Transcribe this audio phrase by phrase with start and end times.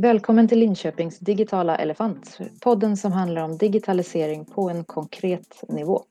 [0.00, 6.02] Välkommen till Linköpings digitala elefant, podden som handlar om digitalisering på en konkret nivå.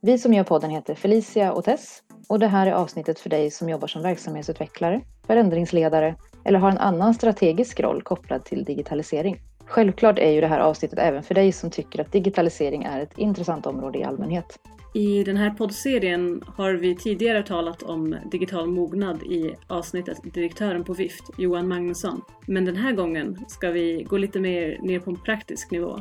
[0.00, 3.50] Vi som gör podden heter Felicia och Tess och det här är avsnittet för dig
[3.50, 9.40] som jobbar som verksamhetsutvecklare, förändringsledare eller har en annan strategisk roll kopplad till digitalisering.
[9.66, 13.18] Självklart är ju det här avsnittet även för dig som tycker att digitalisering är ett
[13.18, 14.58] intressant område i allmänhet.
[14.96, 20.92] I den här poddserien har vi tidigare talat om digital mognad i avsnittet Direktören på
[20.92, 22.22] Vift, Johan Magnusson.
[22.46, 26.00] Men den här gången ska vi gå lite mer ner på en praktisk nivå.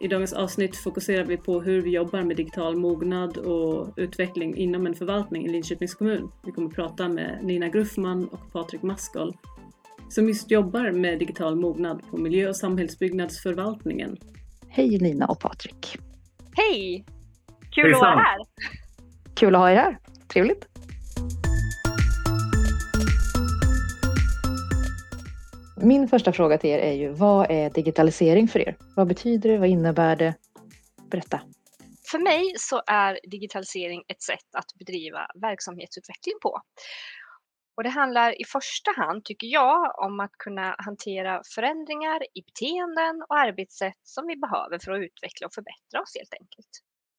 [0.00, 4.86] I dagens avsnitt fokuserar vi på hur vi jobbar med digital mognad och utveckling inom
[4.86, 6.30] en förvaltning i Linköpings kommun.
[6.44, 9.36] Vi kommer att prata med Nina Gruffman och Patrik Maskol
[10.12, 14.16] som just jobbar med digital mognad på miljö och samhällsbyggnadsförvaltningen.
[14.68, 15.98] Hej Nina och Patrik!
[16.52, 17.04] Hej!
[17.70, 18.08] Kul Hejsan.
[18.08, 18.38] att vara här!
[19.34, 20.66] Kul att ha er här, trevligt!
[25.76, 28.76] Min första fråga till er är ju, vad är digitalisering för er?
[28.96, 29.58] Vad betyder det?
[29.58, 30.34] Vad innebär det?
[31.10, 31.40] Berätta.
[32.10, 36.60] För mig så är digitalisering ett sätt att bedriva verksamhetsutveckling på.
[37.74, 43.22] Och det handlar i första hand, tycker jag, om att kunna hantera förändringar i beteenden
[43.28, 46.68] och arbetssätt som vi behöver för att utveckla och förbättra oss helt enkelt.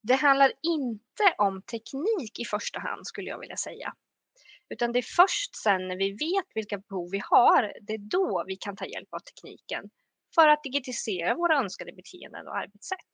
[0.03, 3.93] Det handlar inte om teknik i första hand skulle jag vilja säga.
[4.69, 8.43] Utan det är först sen när vi vet vilka behov vi har, det är då
[8.47, 9.89] vi kan ta hjälp av tekniken
[10.35, 13.11] för att digitisera våra önskade beteenden och arbetssätt.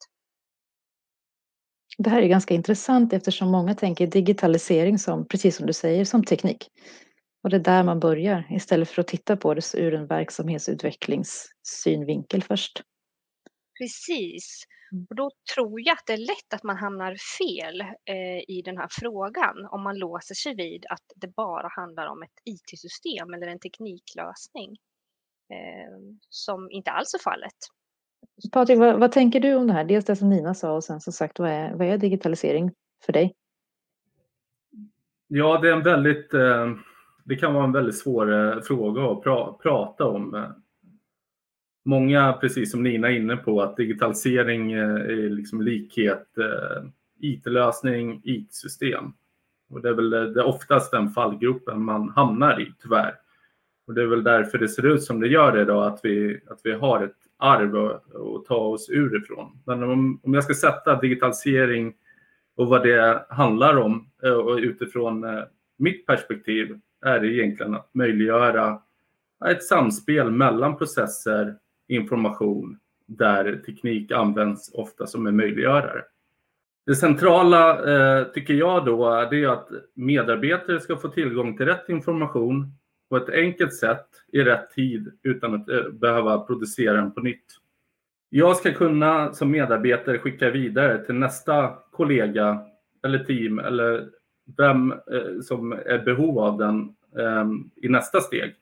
[1.97, 6.23] Det här är ganska intressant eftersom många tänker digitalisering som, precis som du säger, som
[6.23, 6.67] teknik.
[7.43, 12.43] Och det är där man börjar istället för att titta på det ur en verksamhetsutvecklingssynvinkel
[12.43, 12.81] först.
[13.79, 14.63] Precis.
[14.91, 15.05] Mm.
[15.09, 17.87] Och då tror jag att det är lätt att man hamnar fel eh,
[18.47, 22.39] i den här frågan om man låser sig vid att det bara handlar om ett
[22.45, 24.77] IT-system eller en tekniklösning
[25.53, 25.97] eh,
[26.29, 27.55] som inte alls är fallet.
[28.51, 29.83] Patrik, vad, vad, tänker du om det här?
[29.83, 32.71] Dels det som Nina sa och sen som sagt, vad är, vad är digitalisering
[33.05, 33.35] för dig?
[35.27, 36.67] Ja, det är en väldigt eh
[37.29, 40.53] det kan vara en väldigt svår eh, fråga att pra prata om.
[41.85, 46.83] Många, precis som Nina är inne på, att digitalisering eh, är liksom likhet eh,
[47.19, 49.13] IT-lösning, IT-system.
[49.69, 53.13] Och det är väl det är oftast den fallgruppen man hamnar i, tyvärr.
[53.87, 56.59] Och det är väl därför det ser ut som det gör idag, att vi, att
[56.63, 59.59] vi har ett arv att ta oss ur ifrån.
[59.65, 61.93] Men om, om jag ska sätta digitalisering
[62.55, 64.09] och vad det handlar om
[64.45, 65.25] och utifrån
[65.77, 68.81] mitt perspektiv är egentligen att möjliggöra
[69.45, 71.55] ett samspel mellan processer,
[71.87, 76.03] information, där teknik används ofta som en möjliggörare.
[76.85, 82.73] Det centrala eh, tycker jag då är att medarbetare ska få tillgång till rätt information
[83.09, 87.45] på ett enkelt sätt i rätt tid utan att eh, behöva producera den på nytt.
[88.29, 92.61] Jag ska kunna som medarbetare skicka vidare till nästa kollega
[93.03, 94.09] eller team eller
[94.57, 98.55] vem eh, som är behov av den eh, i nästa steg.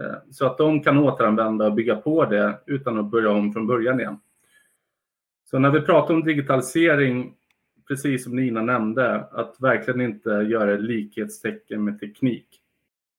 [0.00, 3.66] Eh, så att de kan återanvända och bygga på det utan att börja om från
[3.66, 4.18] början igen.
[5.44, 7.34] Så när vi pratar om digitalisering,
[7.88, 12.46] precis som Nina nämnde, att verkligen inte göra likhetstecken med teknik.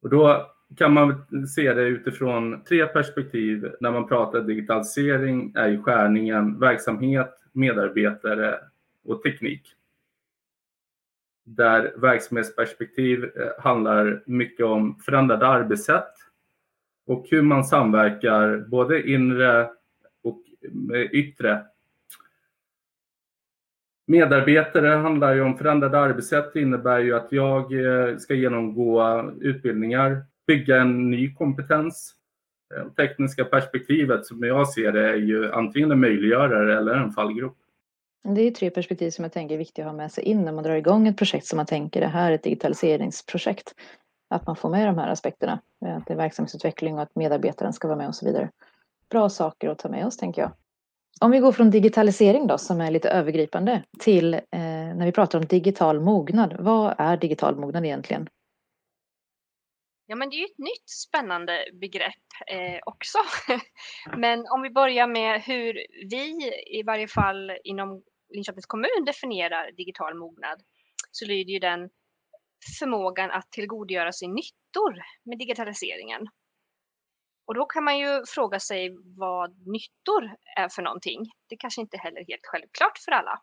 [0.02, 0.48] Och då
[0.78, 3.72] kan man se det utifrån tre perspektiv.
[3.80, 8.60] När man pratar digitalisering är ju skärningen verksamhet, medarbetare
[9.06, 9.76] och teknik
[11.44, 16.14] där verksamhetsperspektiv eh, handlar mycket om förändrade arbetssätt
[17.08, 19.70] och hur man samverkar både inre
[20.24, 20.42] och
[20.94, 21.66] eh, yttre.
[24.08, 26.54] Medarbetare handlar ju om förändrade arbetssätt.
[26.54, 32.16] Det innebär ju att jag eh, ska genomgå utbildningar, bygga en ny kompetens.
[32.70, 37.58] Det tekniska perspektivet som jag ser det är ju antingen en möjliggörare eller en fallgrop.
[38.24, 40.52] Det är tre perspektiv som jag tänker är viktiga att ha med sig in när
[40.52, 43.76] man drar igång ett projekt som man tänker det här är ett digitaliseringsprojekt.
[44.30, 45.62] Att man får med de här aspekterna.
[45.86, 48.50] Eh, att det är verksamhetsutveckling och att medarbetaren ska vara med och så vidare.
[49.10, 50.52] Bra saker att ta med oss tänker jag.
[51.22, 55.40] Om vi går från digitalisering då som är lite övergripande till eh, när vi pratar
[55.40, 56.56] om digital mognad.
[56.60, 58.30] Vad är digital mognad egentligen?
[60.06, 63.18] Ja, men det är ju ett nytt spännande begrepp eh, också.
[64.18, 65.74] men om vi börjar med hur
[66.10, 68.04] vi, i varje fall inom
[68.34, 70.62] Linköpings kommun definierar digital mognad
[71.12, 71.90] så lyder ju den
[72.80, 76.28] förmågan att tillgodogöra sig nyttor med digitaliseringen.
[77.48, 81.20] Och då kan man ju fråga sig vad nyttor är för någonting.
[81.50, 83.42] Det kanske inte heller är helt självklart för alla.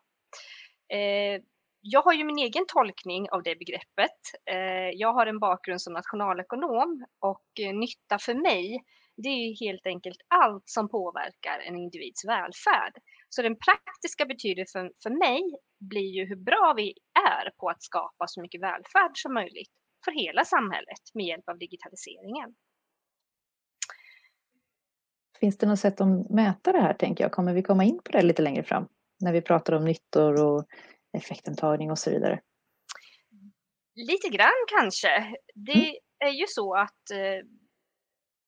[0.93, 1.41] Eh,
[1.81, 4.19] jag har ju min egen tolkning av det begreppet.
[4.51, 8.83] Eh, jag har en bakgrund som nationalekonom och eh, nytta för mig
[9.17, 12.93] det är helt enkelt allt som påverkar en individs välfärd.
[13.35, 15.41] Så den praktiska betydelsen för mig
[15.79, 16.93] blir ju hur bra vi
[17.33, 19.71] är på att skapa så mycket välfärd som möjligt
[20.05, 22.55] för hela samhället med hjälp av digitaliseringen.
[25.39, 27.31] Finns det något sätt att mäta det här tänker jag?
[27.31, 28.87] Kommer vi komma in på det lite längre fram?
[29.19, 30.65] När vi pratar om nyttor och
[31.17, 32.41] effektantagning och så vidare.
[33.95, 35.35] Lite grann kanske.
[35.55, 35.95] Det mm.
[36.19, 37.47] är ju så att eh,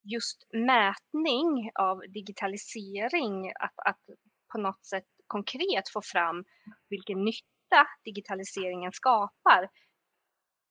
[0.02, 4.00] just mätning av digitalisering, att, att
[4.54, 6.44] på något sätt konkret få fram
[6.88, 9.68] vilken nytta digitaliseringen skapar.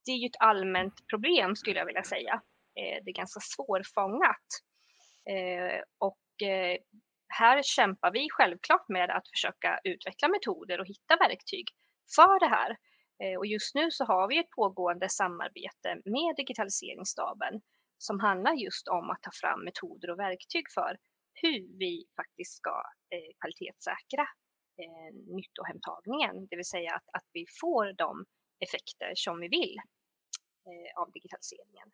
[0.05, 2.33] Det är ju ett allmänt problem skulle jag vilja säga.
[2.79, 4.47] Eh, det är ganska svårfångat.
[5.33, 6.77] Eh, och eh,
[7.27, 11.65] här kämpar vi självklart med att försöka utveckla metoder och hitta verktyg
[12.15, 12.77] för det här.
[13.37, 17.61] Och just nu så har vi ett pågående samarbete med digitaliseringsstaben
[17.97, 20.97] som handlar just om att ta fram metoder och verktyg för
[21.33, 22.83] hur vi faktiskt ska
[23.39, 24.27] kvalitetssäkra
[25.35, 28.25] nyttohemtagningen, det vill säga att, att vi får de
[28.59, 29.77] effekter som vi vill
[30.95, 31.91] av digitaliseringen.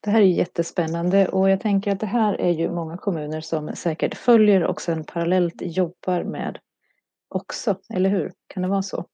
[0.00, 3.76] Det här är jättespännande och jag tänker att det här är ju många kommuner som
[3.76, 6.58] säkert följer och sen parallellt jobbar med
[7.28, 8.32] också, eller hur?
[8.46, 9.06] Kan det vara så?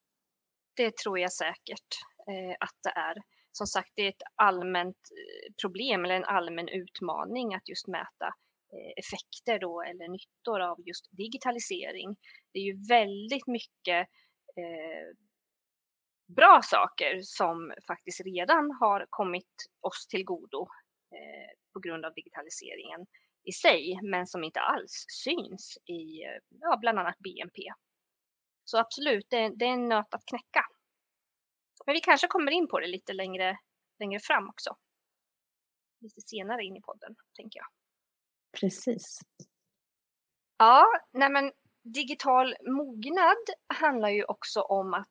[0.77, 1.89] Det tror jag säkert
[2.29, 3.15] eh, att det är.
[3.53, 8.27] Som sagt, det är ett allmänt eh, problem eller en allmän utmaning att just mäta
[8.73, 12.17] eh, effekter då eller nyttor av just digitalisering.
[12.53, 14.09] Det är ju väldigt mycket
[14.57, 15.17] eh,
[16.37, 20.69] bra saker som faktiskt redan har kommit oss till godo
[21.15, 23.07] eh, på grund av digitaliseringen
[23.45, 27.63] i sig, men som inte alls syns i eh, ja, bland annat BNP.
[28.65, 30.65] Så absolut, det, det är en nöt att knäcka.
[31.87, 33.59] Men vi kanske kommer in på det lite längre,
[33.99, 34.77] längre fram också.
[36.01, 37.67] Lite senare in i podden, tänker jag.
[38.61, 39.21] Precis.
[40.59, 43.45] Ja, nej men digital mognad
[43.75, 45.09] handlar ju också om att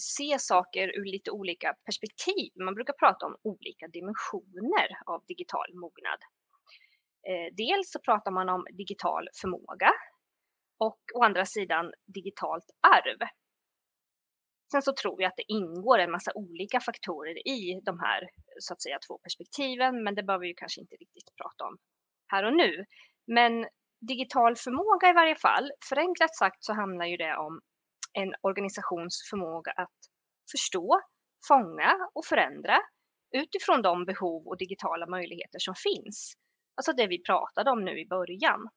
[0.00, 2.52] se saker ur lite olika perspektiv.
[2.54, 6.18] Man brukar prata om olika dimensioner av digital mognad.
[7.28, 9.90] Eh, dels så pratar man om digital förmåga
[10.78, 13.18] och å andra sidan digitalt arv.
[14.72, 18.20] Sen så tror jag att det ingår en massa olika faktorer i de här
[18.58, 21.76] så att säga två perspektiven, men det behöver vi ju kanske inte riktigt prata om
[22.32, 22.84] här och nu.
[23.26, 23.66] Men
[24.00, 27.60] digital förmåga i varje fall, förenklat sagt så handlar ju det om
[28.12, 29.98] en organisations förmåga att
[30.50, 31.00] förstå,
[31.48, 32.78] fånga och förändra
[33.30, 36.32] utifrån de behov och digitala möjligheter som finns.
[36.76, 38.68] Alltså det vi pratade om nu i början.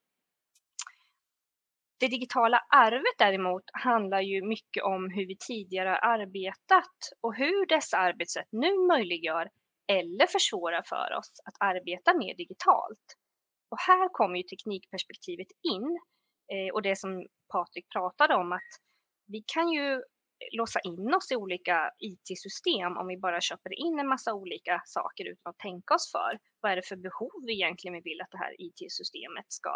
[1.98, 7.66] Det digitala arvet däremot handlar ju mycket om hur vi tidigare har arbetat och hur
[7.66, 9.50] dessa arbetssätt nu möjliggör
[9.86, 13.16] eller försvårar för oss att arbeta mer digitalt.
[13.70, 15.98] Och här kommer ju teknikperspektivet in
[16.52, 18.72] eh, och det som Patrik pratade om att
[19.26, 20.02] vi kan ju
[20.52, 25.24] låsa in oss i olika IT-system om vi bara köper in en massa olika saker
[25.24, 26.38] utan att tänka oss för.
[26.60, 29.70] Vad är det för behov vi egentligen vill att det här IT-systemet ska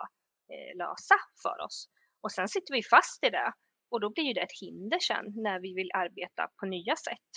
[0.53, 1.89] eh, lösa för oss?
[2.23, 3.53] Och sen sitter vi fast i det
[3.91, 7.31] och då blir det ett hinder sen när vi vill arbeta på nya sätt.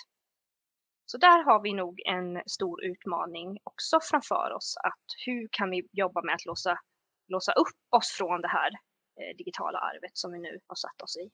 [1.06, 5.88] Så där har vi nog en stor utmaning också framför oss att hur kan vi
[5.92, 6.78] jobba med att låsa,
[7.28, 8.72] låsa upp oss från det här
[9.20, 11.30] eh, digitala arvet som vi nu har satt oss i.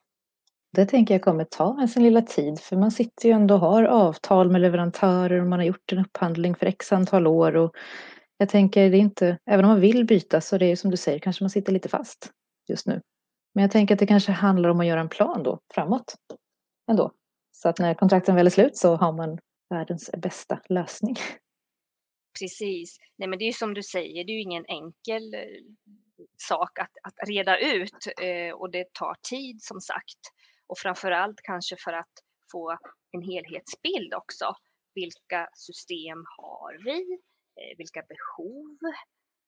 [0.71, 3.83] Det tänker jag kommer ta sin lilla tid för man sitter ju ändå och har
[3.83, 7.75] avtal med leverantörer och man har gjort en upphandling för x antal år och
[8.37, 10.97] jag tänker det är inte, även om man vill byta så det är som du
[10.97, 12.31] säger kanske man sitter lite fast
[12.67, 13.01] just nu.
[13.53, 16.15] Men jag tänker att det kanske handlar om att göra en plan då framåt
[16.91, 17.11] ändå.
[17.51, 19.39] Så att när kontrakten väl är slut så har man
[19.69, 21.15] världens bästa lösning.
[22.39, 22.97] Precis.
[23.17, 25.41] Nej men det är ju som du säger, det är ju ingen enkel eh,
[26.37, 30.19] sak att, att reda ut eh, och det tar tid som sagt.
[30.67, 32.13] Och framförallt kanske för att
[32.51, 32.77] få
[33.11, 34.53] en helhetsbild också.
[34.95, 36.99] Vilka system har vi?
[37.59, 38.77] Eh, vilka behov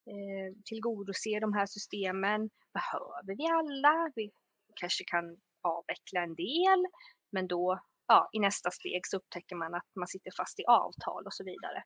[0.06, 2.50] eh, de här systemen?
[2.74, 4.12] Behöver vi alla?
[4.14, 4.30] Vi
[4.80, 6.86] kanske kan avveckla en del,
[7.32, 11.26] men då ja, i nästa steg så upptäcker man att man sitter fast i avtal
[11.26, 11.82] och så vidare.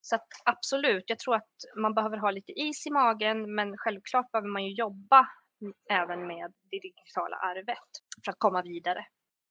[0.00, 4.30] Så att absolut, jag tror att man behöver ha lite is i magen, men självklart
[4.32, 5.28] behöver man ju jobba
[5.90, 7.88] även med det digitala arvet
[8.24, 9.06] för att komma vidare.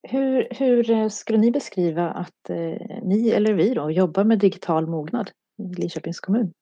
[0.07, 4.87] Hur, hur eh, skulle ni beskriva att eh, ni eller vi då jobbar med digital
[4.87, 6.53] mognad i Lidköpings kommun?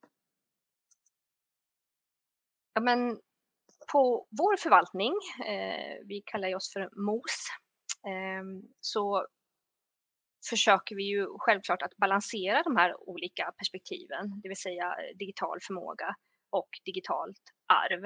[2.73, 3.19] Ja, men
[3.91, 5.13] på vår förvaltning,
[5.47, 7.47] eh, vi kallar oss för MOS,
[8.07, 8.43] eh,
[8.79, 9.27] så
[10.49, 15.57] försöker vi ju självklart att balansera de här olika perspektiven, det vill säga eh, digital
[15.67, 16.15] förmåga
[16.49, 17.41] och digitalt
[17.73, 18.05] arv.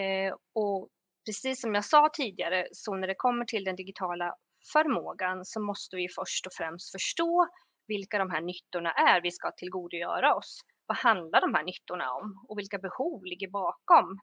[0.00, 0.88] Eh, och
[1.26, 4.34] precis som jag sa tidigare, så när det kommer till den digitala
[4.72, 7.48] förmågan så måste vi först och främst förstå
[7.86, 10.60] vilka de här nyttorna är vi ska tillgodogöra oss.
[10.86, 14.18] Vad handlar de här nyttorna om och vilka behov ligger bakom?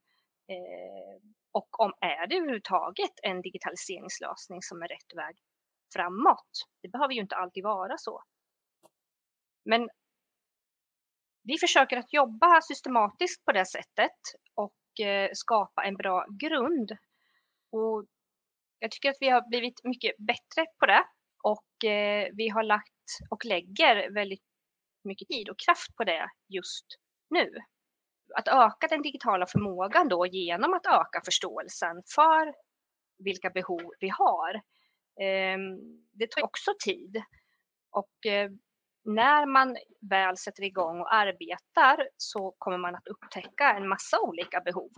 [0.48, 5.36] Eh, och om är det överhuvudtaget en digitaliseringslösning som är rätt väg
[5.94, 6.52] framåt?
[6.82, 8.24] Det behöver ju inte alltid vara så.
[9.66, 9.90] Men
[11.44, 14.20] vi försöker att jobba systematiskt på det sättet
[14.56, 16.92] och eh, skapa en bra grund.
[17.72, 18.06] Och
[18.80, 21.04] jag tycker att vi har blivit mycket bättre på det
[21.44, 24.49] och eh, vi har lagt och lägger väldigt
[25.04, 26.86] mycket tid och kraft på det just
[27.30, 27.52] nu.
[28.36, 32.54] Att öka den digitala förmågan då genom att öka förståelsen för
[33.18, 34.62] vilka behov vi har.
[35.22, 35.78] Ehm,
[36.12, 37.24] det tar också tid
[37.92, 38.50] och eh,
[39.04, 39.78] när man
[40.10, 44.92] väl sätter igång och arbetar så kommer man att upptäcka en massa olika behov.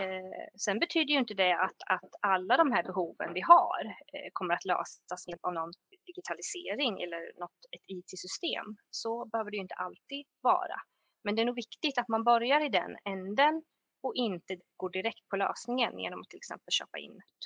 [0.00, 4.28] Eh, sen betyder ju inte det att, att alla de här behoven vi har eh,
[4.32, 5.72] kommer att lösas av någon
[6.06, 8.66] digitalisering eller något, ett IT-system.
[8.90, 10.76] Så behöver det ju inte alltid vara.
[11.24, 13.62] Men det är nog viktigt att man börjar i den änden
[14.02, 17.44] och inte går direkt på lösningen genom att till exempel köpa in ett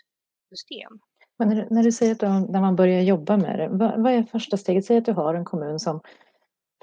[0.48, 0.92] system.
[1.38, 4.22] Men när, när du säger att när man börjar jobba med det, vad, vad är
[4.22, 4.84] första steget?
[4.84, 6.00] Säg att du har en kommun som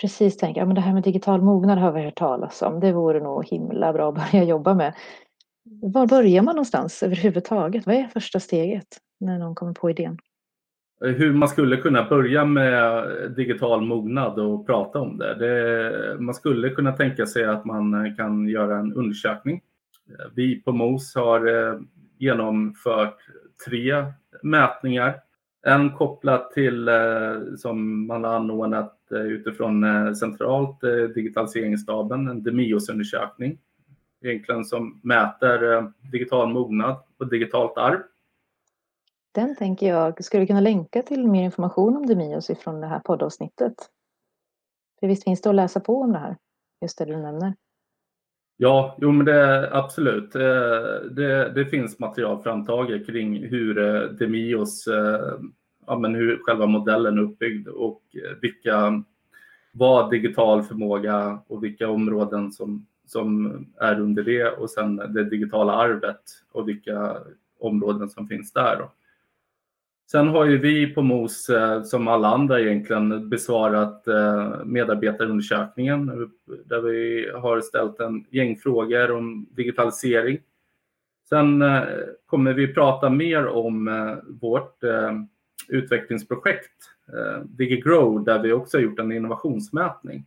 [0.02, 2.80] precis tänker att ja, det här med digital mognad har vi hört talas om.
[2.80, 4.94] Det vore nog himla bra att börja jobba med.
[5.82, 7.86] Var börjar man någonstans överhuvudtaget?
[7.86, 8.88] Vad är första steget
[9.20, 10.18] när någon kommer på idén?
[11.06, 13.04] Eh, hur man skulle kunna börja med
[13.36, 15.36] digital mognad och prata om det.
[15.36, 16.20] det.
[16.20, 19.62] Man skulle kunna tänka sig att man eh, kan göra en undersökning.
[20.10, 21.80] Eh, vi på MOS har
[22.18, 23.18] genomfört
[23.66, 24.06] tre
[24.44, 25.16] mätningar.
[25.66, 26.90] En kopplat till
[27.58, 30.82] som man har anordnat utifrån centralt
[31.16, 33.58] digitaliseringsstaben, en Demios-undersökning
[34.22, 38.00] egentligen som mäter eh, digital mognad och digitalt arv.
[39.32, 43.00] Den tänker jag, ska du kunna länka till mer information om Demios ifrån det här
[43.00, 43.74] poddavsnittet?
[45.00, 46.38] För visst finns det att läsa på om det här,
[46.82, 47.54] just det du nämner?
[48.58, 50.36] Ja, jo men det absolut.
[50.36, 50.42] Eh,
[51.12, 54.88] det, det finns material framtaget kring hur eh, Demios,
[55.88, 58.02] ja men hur själva modellen är uppbyggd och
[58.42, 59.04] vilka,
[59.72, 65.74] vad digital förmåga och vilka områden som som är under det och sen det digitala
[65.74, 66.22] arvet
[66.52, 67.18] och vilka
[67.60, 68.76] områden som finns där.
[68.80, 68.92] Då.
[70.12, 76.32] Sen har ju vi på MOS, eh, som alla andra egentligen, besvarat eh, medarbetarundersökningen
[76.66, 80.40] där vi har ställt en gäng frågor om digitalisering.
[81.30, 81.84] Sen eh,
[82.26, 83.90] kommer vi prata mer om
[84.28, 84.84] vårt
[85.68, 86.74] utvecklingsprojekt
[87.46, 90.26] DigiGrow där vi också har gjort en innovationsmätning.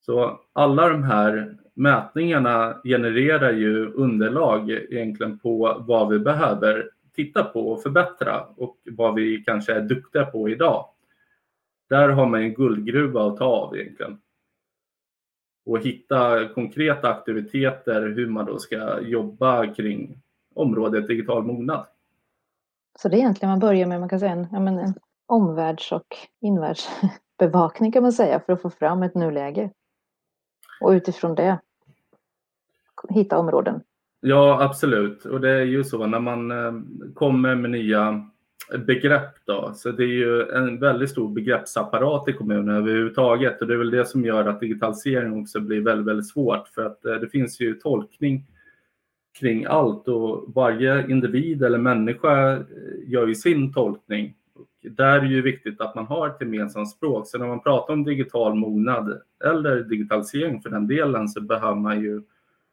[0.00, 7.70] Så alla de här mätningarna genererar ju underlag egentligen på vad vi behöver titta på
[7.70, 10.88] och förbättra och vad vi kanske är duktiga på idag.
[11.88, 14.20] Där har man en guldgruva att ta av egentligen.
[15.66, 20.22] Och hitta konkreta aktiviteter hur man då ska jobba kring
[20.54, 21.86] området digital mognad.
[22.98, 24.94] Så det är egentligen man börjar med, man kan säga en, ja, men en
[25.26, 29.70] omvärlds och invärldsbevakning kan man säga för att få fram ett nuläge.
[30.80, 31.58] Och utifrån det
[33.08, 33.80] hitta områden.
[34.20, 35.24] Ja, absolut.
[35.24, 36.72] Och det är ju så när man eh,
[37.14, 38.28] kommer med nya
[38.86, 43.74] begrepp då, så det är ju en väldigt stor begreppsapparat i kommunen överhuvudtaget och det
[43.74, 47.14] är väl det som gör att digitalisering också blir väldigt, väldigt svårt för att eh,
[47.14, 48.46] det finns ju tolkning
[49.38, 52.62] kring allt och varje individ eller människa eh,
[53.06, 54.34] gör ju sin tolkning.
[54.54, 57.26] Och där är det ju viktigt att man har ett gemensamt språk.
[57.26, 62.00] Så när man pratar om digital mognad eller digitalisering för den delen så behöver man
[62.00, 62.22] ju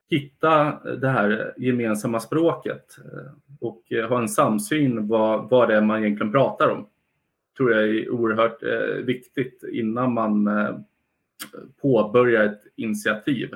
[0.09, 5.81] hitta det här gemensamma språket eh, och eh, ha en samsyn vad, vad det är
[5.81, 6.88] man egentligen pratar om.
[7.57, 10.50] tror jag är oerhört eh, viktigt innan man
[11.81, 13.50] påbörjar ett initiativ.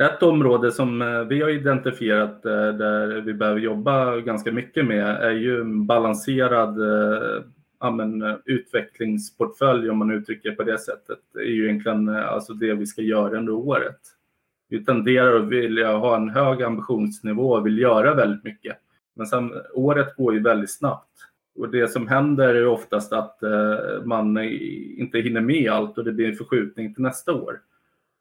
[0.00, 5.64] Ett område som vi har identifierat där vi behöver jobba ganska mycket med är ju
[5.64, 6.78] balanserad
[7.80, 12.28] ja, men, eh, utvecklingsportfölj om man uttrycker det på det sättet är ju egentligen eh,
[12.28, 14.00] alltså det vi ska göra under året.
[14.68, 18.76] Vi tenderar att vilja ha en hög ambitionsnivå och vill göra väldigt mycket.
[19.14, 21.10] Men sen, året går ju väldigt snabbt
[21.60, 26.12] och det som händer är oftast att eh, man inte hinner med allt och det
[26.12, 27.60] blir en förskjutning till nästa år.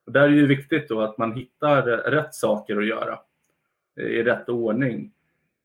[0.05, 3.19] Och där är det ju viktigt då att man hittar rätt saker att göra
[3.99, 5.11] eh, i rätt ordning.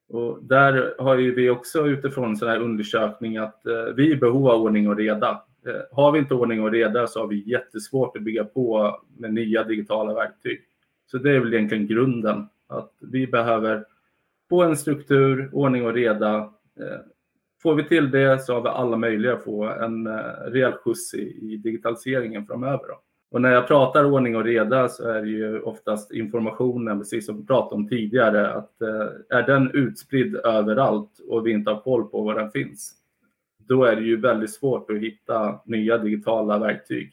[0.08, 4.16] Och där har ju vi också utifrån en sån här undersökning att eh, vi är
[4.16, 5.42] i behov av ordning och reda.
[5.66, 9.34] Eh, har vi inte ordning och reda så har vi jättesvårt att bygga på med
[9.34, 10.61] nya digitala verktyg.
[11.06, 13.84] Så det är väl egentligen grunden, att vi behöver
[14.49, 16.37] få en struktur, ordning och reda.
[16.80, 17.00] Eh,
[17.62, 20.12] får vi till det så har vi alla möjligheter att få en eh,
[20.46, 22.88] rejäl skjuts i, i digitaliseringen framöver.
[22.88, 23.00] Då.
[23.34, 27.36] Och när jag pratar ordning och reda så är det ju oftast informationen, precis som
[27.36, 32.04] vi pratade om tidigare, att eh, är den utspridd överallt och vi inte har koll
[32.04, 32.94] på var den finns,
[33.58, 37.12] då är det ju väldigt svårt att hitta nya digitala verktyg.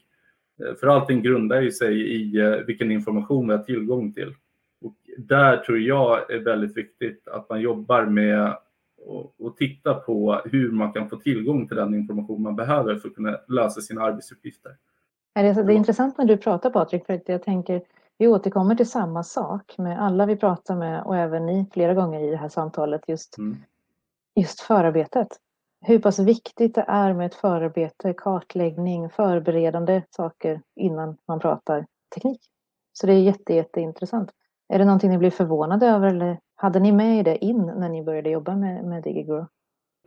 [0.64, 4.34] Eh, för allting grundar ju sig i eh, vilken information vi har tillgång till.
[4.80, 8.56] Och där tror jag är väldigt viktigt att man jobbar med
[9.38, 13.14] och, titta på hur man kan få tillgång till den information man behöver för att
[13.14, 14.72] kunna lösa sina arbetsuppgifter.
[15.34, 17.82] Det är intressant när du pratar Patrik, för jag tänker
[18.18, 22.20] vi återkommer till samma sak med alla vi pratar med och även ni flera gånger
[22.20, 23.56] i det här samtalet, just, mm.
[24.34, 25.28] just förarbetet.
[25.80, 32.40] Hur pass viktigt det är med ett förarbete, kartläggning, förberedande saker innan man pratar teknik.
[32.92, 34.30] Så det är jätte, jätteintressant.
[34.68, 38.02] Är det någonting ni blir förvånade över eller hade ni med det in när ni
[38.02, 39.46] började jobba med, med DigiGrow?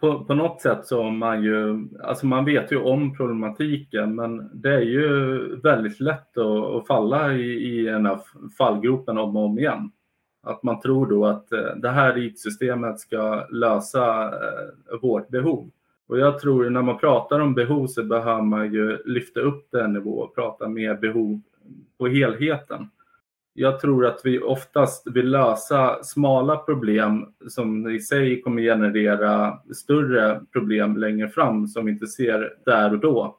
[0.01, 4.73] På, på något sätt så man ju, alltså man vet ju om problematiken men det
[4.73, 8.19] är ju väldigt lätt att, att falla i, i den här
[8.57, 9.91] fallgropen om och om igen.
[10.43, 15.71] Att man tror då att eh, det här IT-systemet ska lösa eh, vårt behov.
[16.07, 19.93] Och jag tror när man pratar om behov så behöver man ju lyfta upp den
[19.93, 21.41] nivå och prata mer behov
[21.97, 22.89] på helheten
[23.57, 30.41] jag tror att vi oftast vill lösa smala problem som i sig kommer generera större
[30.53, 33.37] problem längre fram som vi inte ser där och då.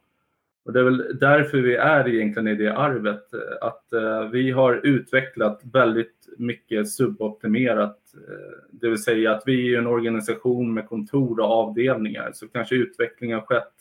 [0.65, 4.51] Och det är väl därför vi är egentligen i det arvet, eh, att eh, vi
[4.51, 7.99] har utvecklat väldigt mycket suboptimerat.
[8.15, 12.75] Eh, det vill säga att vi är en organisation med kontor och avdelningar, så kanske
[12.75, 13.73] utvecklingen har skett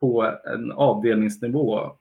[0.00, 1.96] på en avdelningsnivå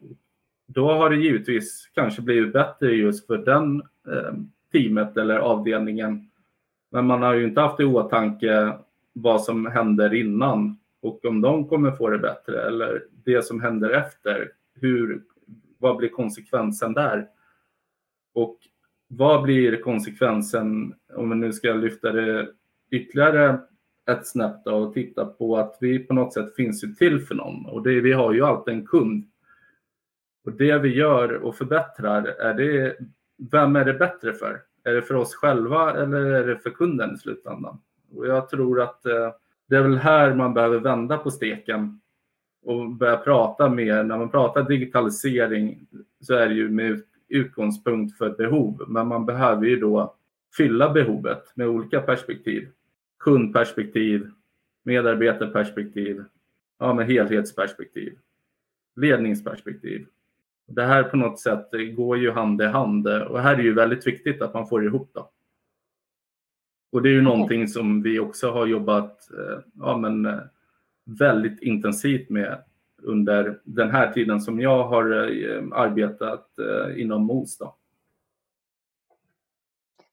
[0.68, 4.34] då har det givetvis kanske blivit bättre just för den eh,
[4.72, 6.30] teamet eller avdelningen.
[6.92, 8.74] Men man har ju inte haft i åtanke
[9.14, 13.90] vad som händer innan och om de kommer få det bättre eller det som händer
[13.90, 14.52] efter.
[14.76, 15.24] Hur,
[15.78, 17.28] vad blir konsekvensen där?
[18.34, 18.58] Och
[19.08, 22.48] vad blir konsekvensen om vi nu ska lyfta det
[22.92, 23.60] ytterligare
[24.12, 27.66] ett snäpp och titta på att vi på något sätt finns ju till för någon
[27.66, 29.26] och det, vi har ju alltid en kund
[30.46, 32.98] och det vi gör och förbättrar, är det,
[33.52, 34.62] vem är det bättre för?
[34.84, 37.80] Är det för oss själva eller är det för kunden i slutändan?
[38.16, 39.32] Och jag tror att eh,
[39.70, 42.02] det är väl här man behöver vända på steken
[42.66, 44.04] och börja prata mer.
[44.04, 45.88] När man pratar digitalisering
[46.22, 50.16] så är det ju med utgångspunkt för behov, men man behöver ju då
[50.58, 52.70] fylla behovet med olika perspektiv.
[53.20, 54.32] Kundperspektiv,
[54.84, 56.24] medarbetarperspektiv,
[56.80, 58.18] ja, med helhetsperspektiv,
[58.96, 60.06] ledningsperspektiv.
[60.68, 64.08] Det här på något sätt går ju hand i hand och här är ju väldigt
[64.08, 65.24] viktigt att man får ihop det.
[66.94, 70.40] Och det är ju någonting som vi också har jobbat eh, ja, men, eh,
[71.06, 72.64] väldigt intensivt med
[73.04, 76.48] under den här tiden som jag har eh, arbetat
[76.96, 77.58] inom MOS.
[77.58, 77.76] Då.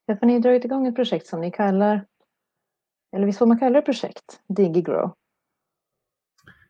[0.05, 2.05] Ja, för ni har dragit igång ett projekt som ni kallar,
[3.15, 5.11] eller visst får man kalla det projekt, DigiGrow?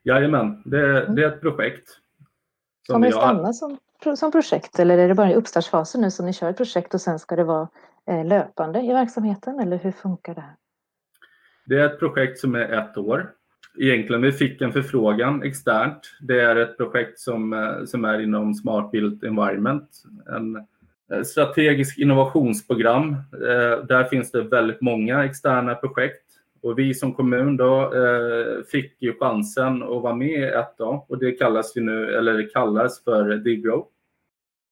[0.04, 1.90] Jajamän, det, det är ett projekt
[2.88, 3.78] Kommer det stanna som,
[4.16, 7.02] som projekt eller är det bara i uppstartsfasen nu som ni kör ett projekt och
[7.02, 7.68] sen ska det vara
[8.08, 10.56] eh, löpande i verksamheten eller hur funkar det här?
[11.66, 13.32] Det är ett projekt som är ett år.
[13.80, 16.12] Egentligen, vi fick en förfrågan externt.
[16.22, 19.90] Det är ett projekt som, eh, som är inom Smart Built Environment.
[20.36, 20.56] En
[21.12, 23.16] eh, strategisk innovationsprogram.
[23.88, 26.31] Där finns det väldigt många externa projekt
[26.62, 31.06] och vi som kommun då eh, fick ju chansen att vara med i ett då,
[31.10, 33.86] och det kallas ju nu, eller det kallas för DIGROW.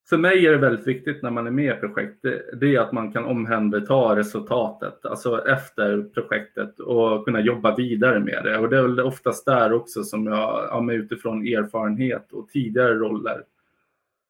[0.09, 2.79] För mig är det väldigt viktigt när man är med i projekt, det, det är
[2.79, 8.57] att man kan omhänderta resultatet, alltså efter projektet och kunna jobba vidare med det.
[8.57, 13.43] Och det är väl oftast där också som jag, ja, utifrån erfarenhet och tidigare roller,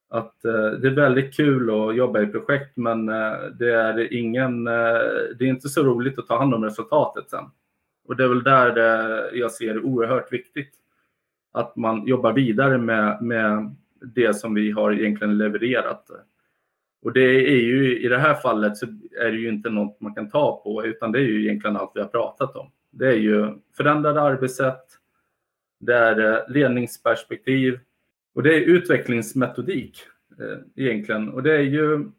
[0.09, 4.67] att eh, det är väldigt kul att jobba i projekt men eh, det är ingen,
[4.67, 4.73] eh,
[5.37, 7.45] det är inte så roligt att ta hand om resultatet sen.
[8.07, 10.73] Och det är väl där jag ser det oerhört viktigt.
[11.51, 16.11] Att man jobbar vidare med, med det som vi har egentligen levererat.
[17.01, 18.85] Och det är ju i det här fallet så
[19.19, 21.91] är det ju inte något man kan ta på utan det är ju egentligen allt
[21.95, 22.71] vi har pratat om.
[22.91, 24.85] Det är ju förändrade arbetssätt,
[25.79, 27.79] det är eh, ledningsperspektiv,
[28.39, 29.99] och det är utvecklingsmetodik
[30.39, 31.29] eh, egentligen.
[31.29, 32.11] Och det är ju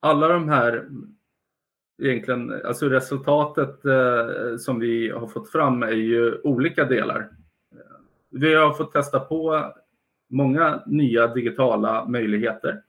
[0.00, 0.88] alla de här
[2.02, 7.30] egentligen, alltså resultatet eh, som vi har fått fram är ju olika delar.
[8.30, 9.72] Vi har fått testa på
[10.28, 12.82] många nya digitala möjligheter.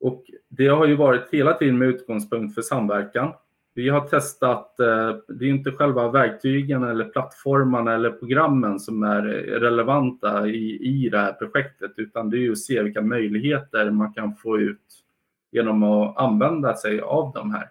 [0.00, 3.32] Och det har ju varit hela tiden med utgångspunkt för samverkan.
[3.78, 9.22] Vi har testat, eh, det är inte själva verktygen eller plattformarna eller programmen som är
[9.60, 14.12] relevanta i, i det här projektet, utan det är ju att se vilka möjligheter man
[14.12, 15.04] kan få ut
[15.50, 17.68] genom att använda sig av de här.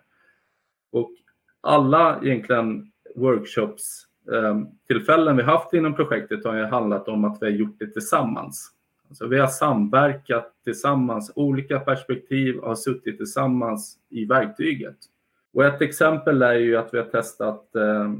[0.92, 1.12] Och
[1.62, 7.54] alla egentligen workshops-tillfällen eh, vi haft inom projektet har ju handlat om att vi har
[7.54, 8.72] gjort det tillsammans.
[9.10, 14.98] Alltså vi har samverkat tillsammans, olika perspektiv har suttit tillsammans i verktyget.
[15.58, 18.12] Och ett exempel är ju att vi har testat eh,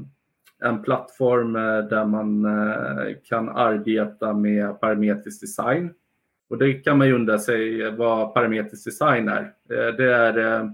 [0.68, 5.90] en plattform eh, där man eh, kan arbeta med parametrisk design.
[6.50, 9.52] Och det kan man ju undra sig vad parametrisk design är.
[9.68, 10.70] Det är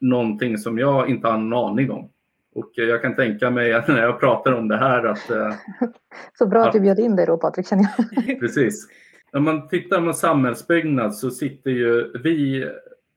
[0.00, 2.10] någonting som jag inte har en aning om.
[2.54, 5.30] Och jag kan tänka mig att när jag pratar om det här att...
[6.38, 8.40] Så bra att du bjöd in dig då Patrik, känner jag.
[8.40, 8.88] Precis.
[9.32, 12.68] Om man tittar på samhällsbyggnad så sitter ju vi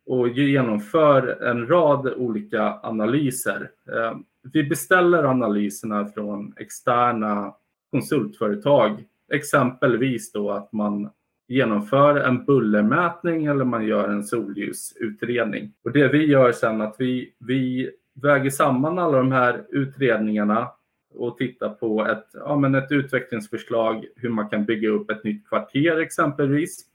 [0.05, 3.69] och genomför en rad olika analyser.
[3.91, 4.17] Eh,
[4.53, 7.53] vi beställer analyserna från externa
[7.91, 9.03] konsultföretag.
[9.33, 11.09] Exempelvis då att man
[11.47, 15.73] genomför en bullermätning eller man gör en solljusutredning.
[15.83, 20.67] Och det vi gör sen att vi, vi väger samman alla de här utredningarna
[21.13, 25.47] och tittar på ett, ja, men ett utvecklingsförslag hur man kan bygga upp ett nytt
[25.47, 26.85] kvarter exempelvis.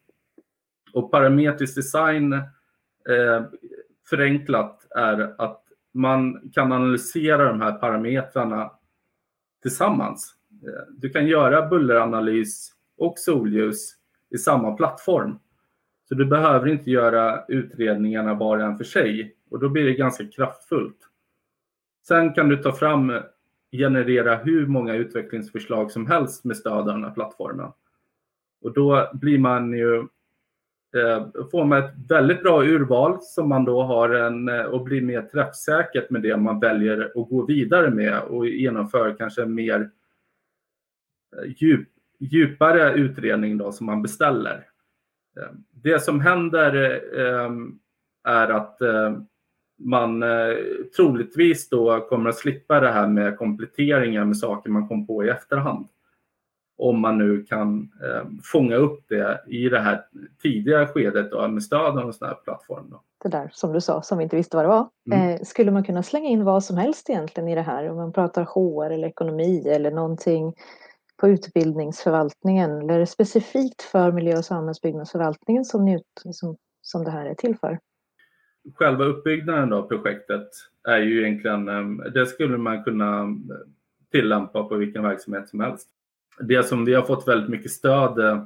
[0.92, 2.42] Och parametrisk design
[3.08, 3.44] eh,
[4.10, 8.72] förenklat är att man kan analysera de här parametrarna
[9.62, 10.34] tillsammans.
[10.66, 13.94] Eh, du kan göra bulleranalys och solljus
[14.30, 15.38] i samma plattform.
[16.08, 19.94] Så du behöver inte göra utredningarna var och en för sig och då blir det
[19.94, 20.98] ganska kraftfullt.
[22.06, 23.12] Sen kan du ta fram,
[23.72, 27.72] generera hur många utvecklingsförslag som helst med stöd av den här plattformen.
[28.62, 30.06] Och då blir man ju
[30.98, 35.02] Eh, får man ett väldigt bra urval som man då har en, eh, och blir
[35.02, 39.90] mer träffsäkert med det man väljer att gå vidare med och genomför kanske en mer
[41.36, 44.66] eh, djup, djupare utredning då som man beställer.
[45.36, 47.50] Eh, det som händer eh,
[48.24, 48.78] är att
[49.80, 50.24] man
[50.96, 55.28] troligtvis då kommer att slippa det här med kompletteringar med saker man kom på i
[55.28, 55.88] efterhand
[56.78, 60.04] om man nu kan eh, fånga upp det i det här
[60.42, 62.90] tidiga skedet då, med stöd av en sån här plattform.
[62.90, 63.02] Då.
[63.22, 64.88] Det där som du sa, som vi inte visste vad det var.
[65.12, 65.28] Mm.
[65.28, 67.90] Eh, skulle man kunna slänga in vad som helst egentligen i det här?
[67.90, 70.54] Om man pratar HR eller ekonomi eller någonting
[71.16, 77.34] på utbildningsförvaltningen eller specifikt för miljö och samhällsbyggnadsförvaltningen som, ni, som, som det här är
[77.34, 77.78] till för?
[78.74, 80.48] Själva uppbyggnaden av projektet
[80.88, 83.26] är ju egentligen, eh, det skulle man kunna
[84.12, 85.88] tillämpa på vilken verksamhet som helst
[86.40, 88.42] det som vi har fått väldigt mycket stöd eh,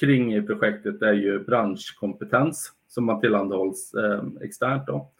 [0.00, 4.86] kring i projektet är ju branschkompetens som har tillhandahålls eh, externt.
[4.86, 5.10] Då.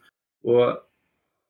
[0.42, 0.72] Och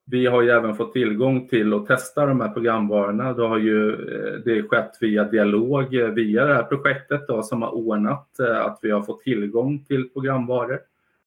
[0.07, 3.33] vi har ju även fått tillgång till att testa de här programvarorna.
[3.33, 7.71] Då har ju eh, det skett via dialog via det här projektet då, som har
[7.71, 10.81] ordnat att vi har fått tillgång till programvaror.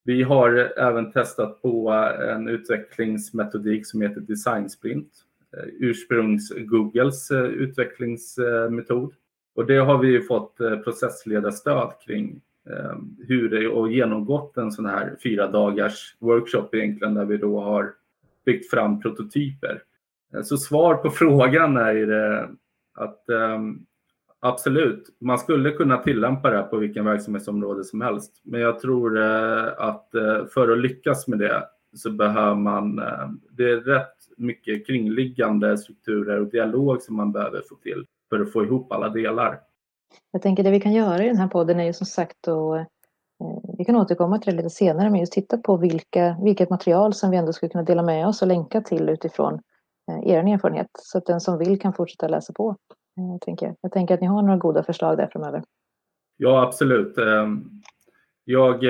[0.04, 1.90] Vi har även testat på
[2.30, 5.10] en utvecklingsmetodik som heter Design Sprint,
[5.80, 9.14] ursprungs-Googles utvecklingsmetod.
[9.56, 12.96] Och det har vi fått eh, processledarstöd kring eh,
[13.28, 17.94] hur det och genomgått en sån här fyra dagars workshop egentligen där vi då har
[18.46, 19.84] byggt fram prototyper.
[20.34, 22.12] Eh, så svar på frågan är
[22.94, 23.80] att ehm,
[24.40, 28.42] absolut, man skulle kunna tillämpa det på vilken verksamhetsområde som helst.
[28.44, 30.10] Men jag tror att
[30.54, 31.64] för att lyckas med det
[31.96, 32.96] så behöver man,
[33.52, 38.54] det är rätt mycket kringliggande strukturer och dialog som man behöver få till för att
[38.54, 39.60] få ihop alla delar.
[40.32, 42.78] Jag tänker det vi kan göra i den här podden är ju som sagt att
[42.78, 42.86] eh,
[43.78, 47.32] vi kan återkomma till det lite senare men just titta på vilka, vilket material som
[47.32, 49.54] vi ändå skulle kunna dela med oss och länka till utifrån
[50.12, 52.76] eh, er erfarenhet så att den som vill kan fortsätta läsa på.
[53.18, 55.64] Eh, jag tänker, jag tänker att ni har några goda förslag där framöver.
[56.38, 57.16] Ja absolut.
[58.44, 58.84] Jag,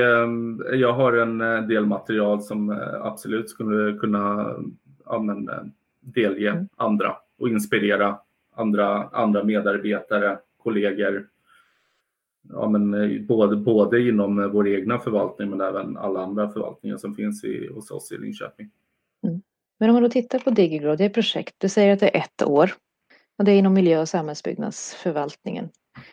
[0.74, 4.56] jag har en del material som absolut skulle kunna
[5.06, 5.50] ja, men,
[6.00, 6.68] delge mm.
[6.78, 8.20] andra och inspirera
[8.52, 11.30] andra, andra medarbetare, kollegor.
[12.50, 17.16] Ja, men eh, både, både inom vår egna förvaltning men även alla andra förvaltningar som
[17.16, 18.72] finns i, hos oss i Linköping.
[19.24, 19.42] Mm.
[19.80, 22.20] Men om man då tittar på Digigrow, det är projekt, du säger att det är
[22.20, 22.72] ett år
[23.38, 25.70] och det är inom miljö och samhällsbyggnadsförvaltningen.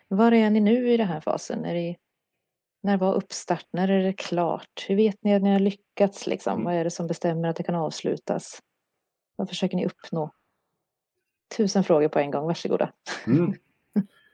[0.08, 1.62] Var är ni nu i den här fasen?
[1.62, 1.96] Det,
[2.82, 3.66] när var uppstart?
[3.72, 4.86] När är det klart?
[4.88, 6.26] Hur vet ni att ni har lyckats?
[6.26, 6.52] Liksom?
[6.52, 6.64] Mm.
[6.64, 8.60] Vad är det som bestämmer att det kan avslutas?
[9.36, 10.30] Vad försöker ni uppnå?
[11.56, 12.92] Tusen frågor på en gång, varsågoda.
[13.26, 13.52] Mm.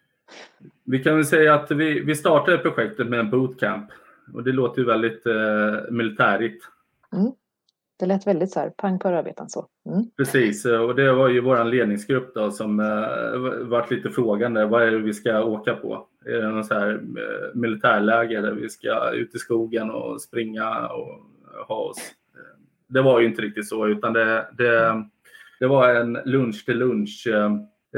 [0.84, 3.90] Vi kan väl säga att vi, vi startade projektet med en bootcamp
[4.34, 6.64] och det låter ju väldigt eh, militärigt.
[7.12, 7.32] Mm.
[7.96, 9.66] Det lät väldigt så här, pang på rödbetan så.
[9.86, 10.10] Mm.
[10.16, 14.66] Precis, och det var ju vår ledningsgrupp då som eh, varit lite frågande.
[14.66, 16.06] Vad är det vi ska åka på?
[16.24, 20.88] Är det någon så här eh, militärläger där vi ska ut i skogen och springa
[20.88, 21.20] och
[21.68, 21.98] ha oss?
[22.86, 25.04] Det var ju inte riktigt så utan det, det,
[25.60, 27.52] det var en lunch till lunch eh,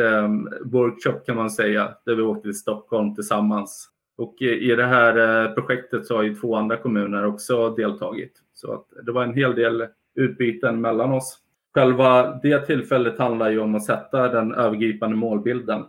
[0.05, 0.31] eh,
[0.65, 3.91] workshop kan man säga där vi åkte till Stockholm tillsammans.
[4.19, 8.43] Och i, det här eh, projektet så har ju två andra kommuner också deltagit.
[8.55, 11.39] Så att det var en hel del utbyten mellan oss.
[11.75, 15.85] Själva det tillfället handlar ju om att sätta den övergripande målbilden.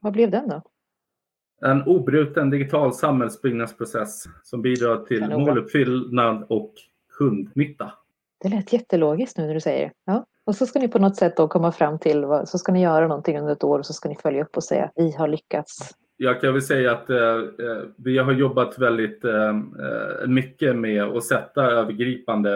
[0.00, 0.62] Vad blev den då?
[1.62, 6.74] En obruten digital samhällsbyggnadsprocess som bidrar till måluppfyllnad och
[7.18, 7.92] kundnytta.
[8.42, 9.92] Det lät jättelogiskt nu när du säger det.
[10.04, 10.26] Ja.
[10.50, 12.82] Och så ska ni på något sätt då komma fram till, vad, så ska ni
[12.82, 15.10] göra någonting under ett år och så ska ni följa upp och säga att vi
[15.10, 15.94] har lyckats.
[16.16, 21.02] Jag kan väl säga att eh, eh vi har jobbat väldigt eh, eh, mycket med
[21.02, 22.52] att sätta övergripande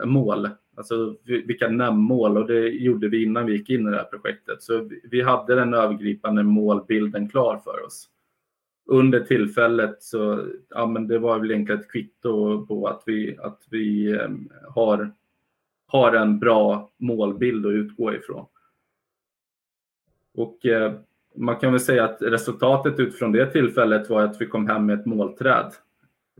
[0.00, 0.48] eh, mål.
[0.76, 4.62] Alltså vilka nämnmål och det gjorde vi innan vi gick in i det här projektet.
[4.62, 8.08] Så vi- vi hade den övergripande målbilden klar för oss.
[8.90, 13.62] Under tillfället så, ja men det var väl egentligen ett kvitto på att vi, att
[13.70, 14.28] vi eh,
[14.74, 15.12] har,
[15.88, 18.46] har en bra målbild att utgå ifrån.
[20.34, 20.92] Och eh,
[21.36, 25.00] man kan väl säga att resultatet utifrån det tillfället var att vi kom hem med
[25.00, 25.72] ett målträd.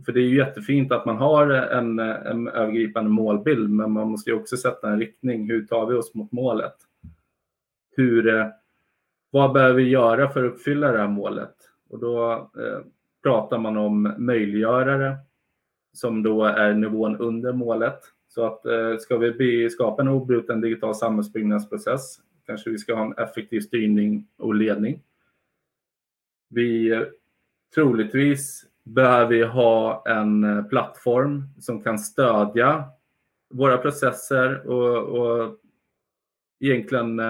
[0.04, 4.30] För det är ju jättefint att man har en, en övergripande målbild, men man måste
[4.30, 5.50] ju också sätta en riktning.
[5.50, 6.74] Hur tar vi oss mot målet?
[7.96, 8.46] Hur, eh,
[9.30, 11.54] vad behöver vi göra för att uppfylla det här målet?
[11.90, 12.80] Och då eh,
[13.22, 15.16] pratar man om möjliggörare
[15.92, 18.00] som då är nivån under målet.
[18.28, 23.18] Så att eh, ska vi skapa en obruten digital samhällsbyggnadsprocess kanske vi ska ha en
[23.18, 25.02] effektiv styrning och ledning.
[26.48, 27.02] Vi eh,
[27.74, 32.84] troligtvis behöver vi ha en eh, plattform som kan stödja
[33.50, 35.56] våra processer och, och
[36.60, 37.20] egentligen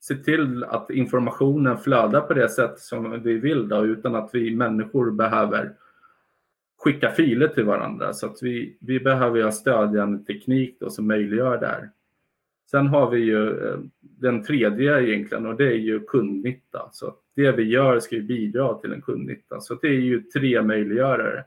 [0.00, 4.56] se till att informationen flödar på det sätt som vi vill då, utan att vi
[4.56, 5.76] människor behöver
[6.82, 8.12] skicka filer till varandra.
[8.12, 11.90] Så att vi, vi behöver ha stödjande teknik då, som möjliggör det här.
[12.70, 16.88] Sen har vi ju eh, den tredje egentligen och det är ju kundnytta.
[16.92, 19.60] Så att det vi gör ska ju bidra till en kundnytta.
[19.60, 21.44] Så det är ju tre möjliggörare.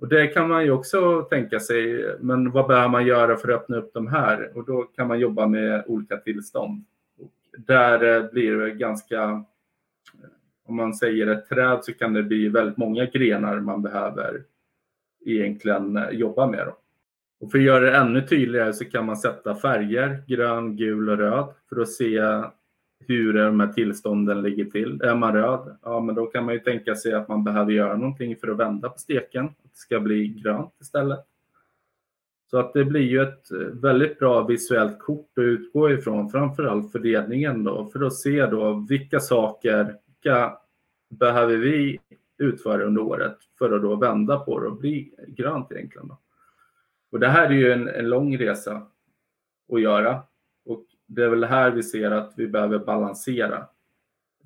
[0.00, 3.60] Och det kan man ju också tänka sig, men vad behöver man göra för att
[3.60, 4.52] öppna upp de här?
[4.54, 6.84] Och då kan man jobba med olika tillstånd.
[7.18, 9.44] Och där eh, blir det ganska,
[10.70, 14.42] om man säger ett träd så kan det bli väldigt många grenar man behöver
[15.26, 16.66] egentligen eh, jobba med.
[16.66, 16.76] Då.
[17.40, 21.18] Och för att göra det ännu tydligare så kan man sätta färger, grön, gul och
[21.18, 22.20] röd för att se
[23.06, 25.00] hur de här tillstånden ligger till.
[25.02, 27.96] Är man röd, ja men då kan man ju tänka sig att man behöver göra
[27.96, 29.44] någonting för att vända på steken.
[29.44, 31.20] Att det ska bli grönt istället.
[32.50, 36.92] Så att det blir ju ett eh, väldigt bra visuellt kort att utgå ifrån, framförallt
[36.92, 40.58] fördelningen då, för att se då vilka saker, vilka
[41.08, 42.00] behöver vi
[42.38, 46.08] utföra under året för att då vända på det och bli grönt egentligen.
[46.08, 46.18] Då.
[47.10, 48.86] Och det här är ju en, en lång resa
[49.72, 50.22] att göra
[50.64, 53.66] och det är väl här vi ser att vi behöver balansera.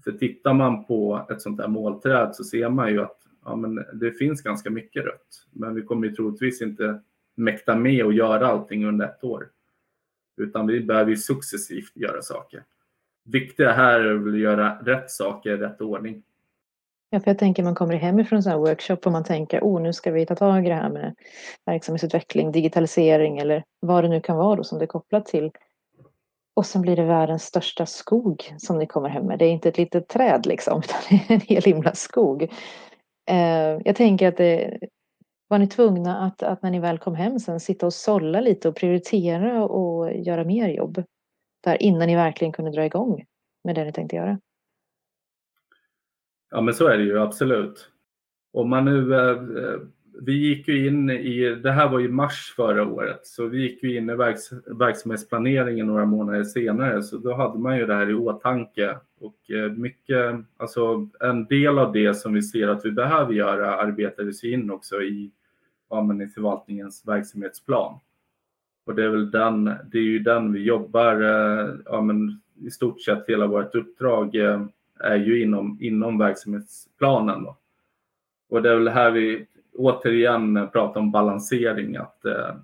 [0.04, 3.84] För tittar man på ett sånt här målträd så ser man ju att ja, men
[3.92, 5.46] det finns ganska mycket rött.
[5.50, 7.00] Men vi kommer ju troligtvis inte
[7.34, 9.48] mäkta med att göra allting under ett år.
[10.36, 12.64] Utan vi behöver ju successivt göra saker.
[13.24, 16.22] Viktiga här är väl att göra rätt saker i rätt ordning.
[17.10, 19.82] Ja, för jag tänker man kommer hemifrån en sån här workshop och man tänker oh,
[19.82, 21.14] nu ska vi ta tag i det här med
[21.66, 25.50] verksamhetsutveckling, digitalisering eller vad det nu kan vara då som det är kopplat till.
[26.54, 29.38] Och sen blir det världens största skog som ni kommer hem med.
[29.38, 32.42] Det är inte ett litet träd liksom, utan det är en hel himla skog.
[33.30, 34.78] Eh, jag tänker att det,
[35.48, 38.68] var ni tvungna att, att när ni väl kom hem sen sitta och sålla lite
[38.68, 41.04] och prioritera och göra mer jobb
[41.64, 43.24] där innan ni verkligen kunde dra igång
[43.64, 44.38] med det ni tänkte göra?
[46.50, 47.90] Ja men så är det ju absolut.
[48.52, 49.80] Om man nu, eh, eh,
[50.20, 53.82] vi gick ju in i, det här var ju mars förra året, så vi gick
[53.82, 58.10] ju in i verks, verksamhetsplaneringen några månader senare, så då hade man ju det här
[58.10, 58.98] i åtanke.
[59.20, 63.76] Och eh, mycket, alltså en del av det som vi ser att vi behöver göra
[63.76, 65.30] arbetades in också i,
[65.90, 68.00] ja, men i förvaltningens verksamhetsplan.
[68.84, 72.70] Och det är väl den, det är ju den vi jobbar, eh, ja men i
[72.70, 74.66] stort sett hela vårt uppdrag eh,
[75.00, 77.44] är ju inom, inom verksamhetsplanen.
[77.44, 77.58] Då.
[78.48, 82.54] Och det är väl här vi återigen pratar om balansering, att eh,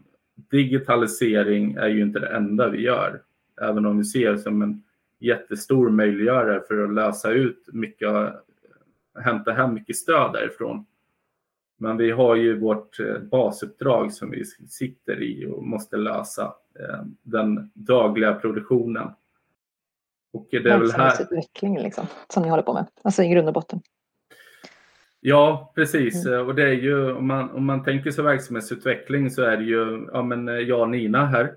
[0.51, 3.23] digitalisering är ju inte det enda vi gör.
[3.61, 4.83] Även om vi ser det som en
[5.19, 8.33] jättestor möjliggörare för att lösa ut mycket, eh,
[9.23, 10.85] hämta hem mycket stöd därifrån.
[11.83, 17.05] Men vi har ju vårt eh, basuppdrag som vi sitter i och måste lösa, eh,
[17.23, 19.11] den dagliga produktionen.
[20.33, 21.83] Och det är väl här...
[21.83, 23.81] liksom, som ni håller på med, alltså i grund och botten.
[25.21, 26.27] Ja, precis.
[26.27, 26.47] Mm.
[26.47, 30.09] Och det är ju, om man, om man tänker sig verksamhetsutveckling så är det ju
[30.13, 31.55] ja, men eh, jag och Nina här.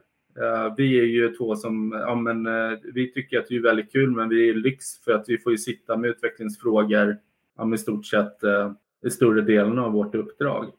[0.78, 2.48] Vi är ju två som, ja, men,
[2.94, 5.52] vi tycker att det är väldigt kul men vi är lyx för att vi får
[5.52, 7.18] ju sitta med utvecklingsfrågor
[7.58, 8.44] ja, med i stort sett
[9.04, 10.72] i större delen av vårt uppdrag.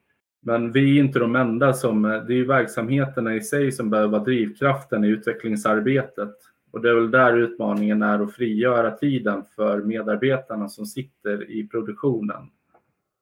[0.42, 4.24] Men vi är inte de enda som, det är verksamheterna i sig som behöver vara
[4.24, 6.34] drivkraften i utvecklingsarbetet.
[6.70, 11.68] Och det är väl där utmaningen är att frigöra tiden för medarbetarna som sitter i
[11.68, 12.50] produktionen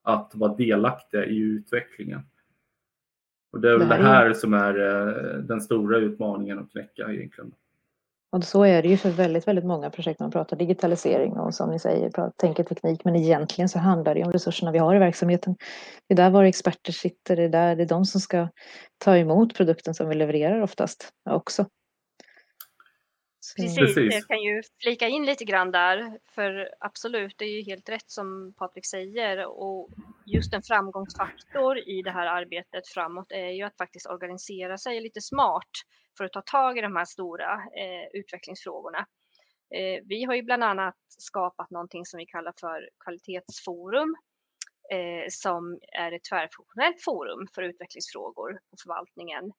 [0.02, 2.20] att vara delaktiga i utvecklingen.
[3.52, 6.70] Och det är väl det, här, det här som är eh, den stora utmaningen att
[6.70, 7.52] knäcka egentligen.
[8.32, 11.54] Och så är det ju för väldigt, väldigt många projekt när man pratar digitalisering och
[11.54, 14.98] som ni säger, tänker teknik, men egentligen så handlar det om resurserna vi har i
[14.98, 15.56] verksamheten.
[16.08, 18.48] Det är där våra experter sitter, det är där det är de som ska
[19.04, 21.66] ta emot produkten som vi levererar oftast också.
[23.56, 27.62] Precis, Precis, jag kan ju flika in lite grann där, för absolut, det är ju
[27.62, 29.90] helt rätt som Patrik säger och
[30.26, 35.20] just en framgångsfaktor i det här arbetet framåt är ju att faktiskt organisera sig lite
[35.20, 35.70] smart
[36.16, 39.06] för att ta tag i de här stora eh, utvecklingsfrågorna.
[39.74, 44.16] Eh, vi har ju bland annat skapat någonting som vi kallar för kvalitetsforum
[44.92, 49.52] eh, som är ett tvärfunktionellt forum för utvecklingsfrågor på förvaltningen.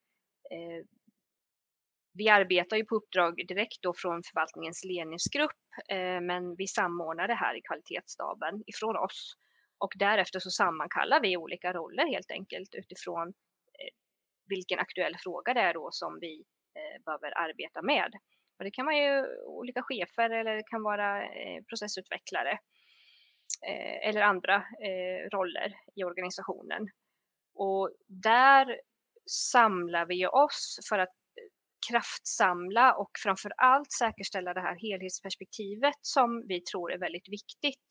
[2.16, 7.34] Vi arbetar ju på uppdrag direkt då från förvaltningens ledningsgrupp, eh, men vi samordnar det
[7.34, 9.34] här i kvalitetsstaben ifrån oss.
[9.78, 13.94] Och därefter så sammankallar vi olika roller helt enkelt utifrån eh,
[14.50, 16.44] vilken aktuell fråga det är då som vi
[16.76, 18.12] eh, behöver arbeta med.
[18.58, 21.28] Och det kan vara ju olika chefer eller det kan vara
[21.70, 22.58] processutvecklare
[24.02, 24.64] eller andra
[25.32, 26.88] roller i organisationen.
[27.56, 28.80] Och där
[29.52, 31.14] samlar vi oss för att
[31.90, 37.88] kraftsamla och framför allt säkerställa det här helhetsperspektivet som vi tror är väldigt viktigt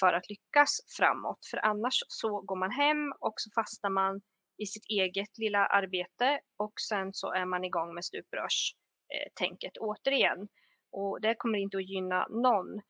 [0.00, 1.38] för att lyckas framåt.
[1.50, 4.20] För annars så går man hem och så fastnar man
[4.58, 10.48] i sitt eget lilla arbete och sen så är man igång med stuprörstänket eh, återigen.
[10.92, 12.80] Och det kommer inte att gynna någon.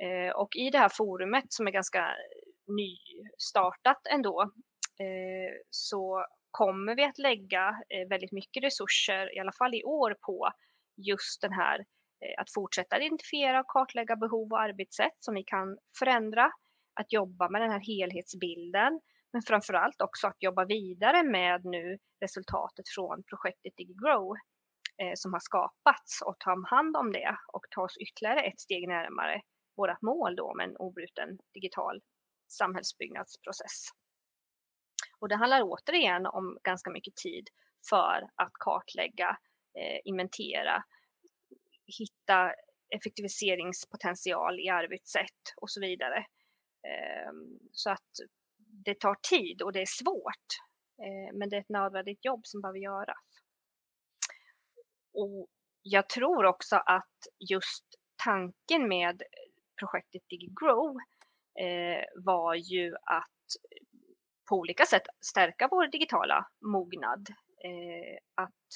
[0.00, 2.08] Eh, och i det här forumet som är ganska
[2.66, 4.42] nystartat ändå
[5.00, 10.16] eh, så kommer vi att lägga eh, väldigt mycket resurser, i alla fall i år,
[10.20, 10.50] på
[10.96, 15.78] just den här eh, att fortsätta identifiera och kartlägga behov och arbetssätt som vi kan
[15.98, 16.52] förändra,
[17.00, 19.00] att jobba med den här helhetsbilden,
[19.32, 24.36] men framför allt också att jobba vidare med nu resultatet från projektet DigiGrow
[25.02, 28.88] eh, som har skapats och ta hand om det och ta oss ytterligare ett steg
[28.88, 29.40] närmare
[29.76, 32.00] vårt mål då med en obruten digital
[32.48, 33.88] samhällsbyggnadsprocess.
[35.18, 37.48] Och det handlar återigen om ganska mycket tid
[37.90, 39.38] för att kartlägga,
[39.78, 40.84] eh, inventera,
[41.98, 42.54] hitta
[42.94, 46.18] effektiviseringspotential i arbetssätt och så vidare.
[46.88, 47.32] Eh,
[47.72, 48.10] så att
[48.84, 50.48] det tar tid och det är svårt.
[51.02, 53.26] Eh, men det är ett nödvändigt jobb som behöver göras.
[55.14, 55.48] Och
[55.82, 57.18] jag tror också att
[57.50, 57.84] just
[58.24, 59.22] tanken med
[59.80, 60.96] projektet DigiGrow
[61.60, 63.46] eh, var ju att
[64.48, 67.28] på olika sätt stärka vår digitala mognad.
[67.64, 68.66] Eh, att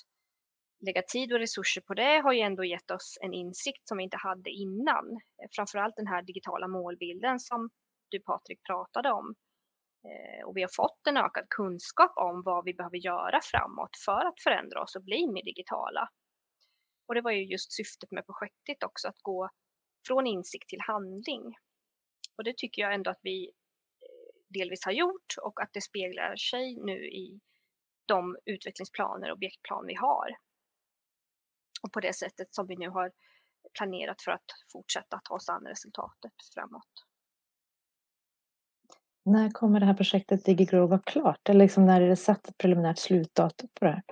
[0.87, 4.05] lägga tid och resurser på det har ju ändå gett oss en insikt som vi
[4.05, 5.07] inte hade innan.
[5.13, 7.71] Eh, framförallt den här digitala målbilden som
[8.09, 9.35] du Patrik pratade om.
[10.05, 14.25] Eh, och vi har fått en ökad kunskap om vad vi behöver göra framåt för
[14.25, 16.09] att förändra oss och bli mer digitala.
[17.07, 19.51] Och det var ju just syftet med projektet också, att gå
[20.07, 21.43] från insikt till handling.
[22.37, 23.51] Och det tycker jag ändå att vi
[24.51, 27.41] delvis har gjort och att det speglar sig nu i
[28.07, 30.29] de utvecklingsplaner och objektplan vi har.
[31.83, 33.13] Och på det sättet som vi nu har
[33.79, 37.07] planerat för att fortsätta ta oss an resultatet framåt.
[39.25, 41.49] När kommer det här projektet DigiGrow vara klart?
[41.49, 44.03] Eller liksom när är det satt ett preliminärt slutdatum på det här?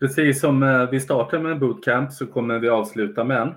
[0.00, 3.54] Precis som eh, vi startar med en bootcamp så kommer vi avsluta med en.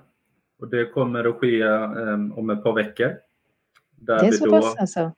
[0.60, 3.18] Och det kommer att ske um, om ett par veckor.
[3.96, 5.12] det är så då, pass alltså?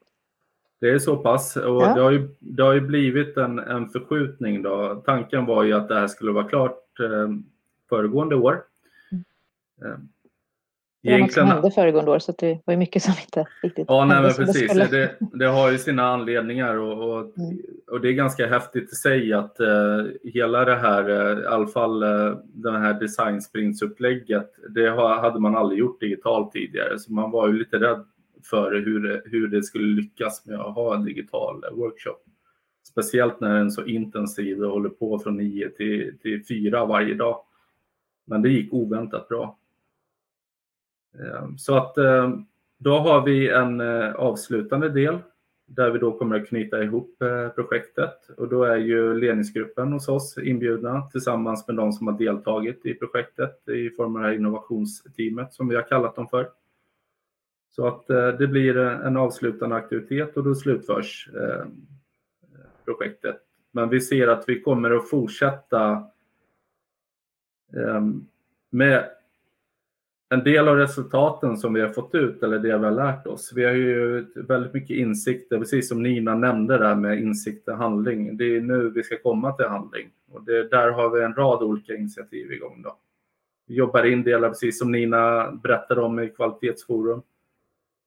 [0.79, 1.93] Det är så pass och ja.
[1.95, 4.61] det, har ju, det har ju blivit en, en förskjutning.
[4.61, 5.03] Då.
[5.05, 7.45] Tanken var ju att det här skulle vara klart um,
[7.89, 8.63] föregående år.
[9.11, 9.23] Mm.
[9.93, 10.09] Um,
[11.03, 14.05] Det var något som hände föregående år så det var mycket som inte riktigt Ja,
[14.05, 14.73] nej, men precis.
[14.73, 17.57] Det, det, det, har ju sina anledningar och, och, mm.
[17.91, 21.67] och, det är ganska häftigt i sig att uh, hela det här, uh, i alla
[21.67, 26.99] fall uh, det här designsprints-upplägget, det har, hade man aldrig gjort digitalt tidigare.
[26.99, 28.05] Så man var ju lite rädd
[28.43, 32.19] för hur, hur det skulle lyckas med att ha en digital workshop.
[32.91, 37.13] Speciellt när den är så intensiv och håller på från 9 till, till 4 varje
[37.13, 37.41] dag.
[38.25, 39.58] Men det gick oväntat bra.
[41.13, 42.45] Ehm, så att ehm,
[42.77, 45.17] då har vi en eh, avslutande del
[45.65, 50.07] där vi då kommer att knyta ihop eh, projektet och då är ju ledningsgruppen hos
[50.07, 54.35] oss inbjudna tillsammans med de som har deltagit i projektet i form av det här
[54.35, 56.49] innovationsteamet som vi har kallat dem för.
[57.69, 61.87] Så att eh, det blir en avslutande aktivitet och då slutförs ehm,
[62.85, 63.37] projektet.
[63.71, 66.03] Men vi ser att vi kommer att fortsätta
[68.69, 69.09] med
[70.29, 73.51] en del av resultaten som vi har fått ut eller det vi har lärt oss.
[73.55, 78.37] Vi har ju väldigt mycket insikter, precis som Nina nämnde där med insikt och handling.
[78.37, 81.63] Det är nu vi ska komma till handling och det, där har vi en rad
[81.63, 82.81] olika initiativ igång.
[82.81, 82.97] Då.
[83.67, 87.21] Vi jobbar in delar, precis som Nina berättade om i kvalitetsforum.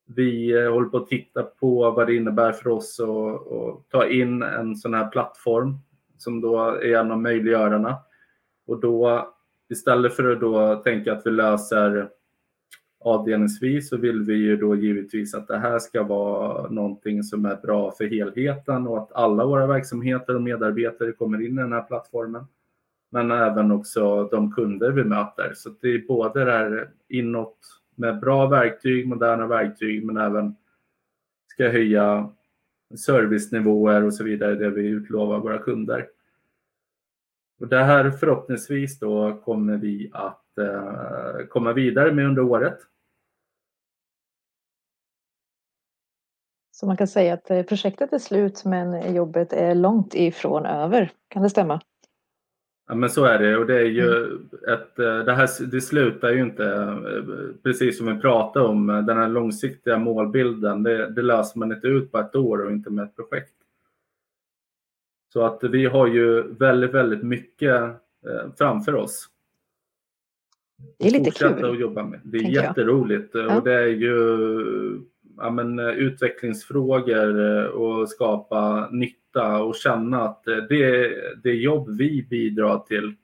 [0.07, 4.43] Vi eh, håller på att titta på vad det innebär för oss att ta in
[4.43, 5.79] en sån här plattform
[6.19, 7.99] som då är en av möjliggörarna.
[8.67, 9.29] Och då
[9.73, 12.09] istället för att då tänka att vi löser
[13.01, 17.57] avdelningsvis så vill vi ju då givetvis att det här ska vara någonting som är
[17.57, 21.83] bra för helheten och att alla våra verksamheter och medarbetare kommer in i den här
[21.83, 22.45] plattformen.
[23.11, 25.53] Men även också de kunder vi möter.
[25.55, 27.59] Så det är både det här inåt
[27.95, 30.57] med bra verktyg, moderna verktyg, men även
[31.47, 32.31] ska höja
[32.97, 36.07] servicenivåer och så vidare, det vi utlovar våra kunder.
[37.63, 42.79] Och det här förhoppningsvis då kommer vi att eh, komma vidare med under året.
[46.71, 51.11] Så man kan säga att eh, projektet är slut men jobbet är långt ifrån över.
[51.29, 51.81] Kan det stämma?
[52.89, 54.49] Ja men så är det och det är ju mm.
[54.69, 59.19] ett, eh, det här det slutar ju inte eh, precis som vi pratade om den
[59.19, 60.83] här långsiktiga målbilden.
[60.83, 63.62] Det, det löser man inte ut på ett år och inte med ett projekt.
[65.33, 67.75] Så att vi har ju väldigt, väldigt mycket
[68.27, 69.29] eh, framför oss.
[70.99, 71.65] Det är lite kul.
[71.65, 72.21] Att jobba med.
[72.25, 73.57] Det är jätteroligt ja.
[73.57, 75.01] och det är ju
[75.37, 82.27] ja, men, utvecklingsfrågor eh, och skapa nytta och känna att eh, det, det jobb vi
[82.31, 83.15] bidrar till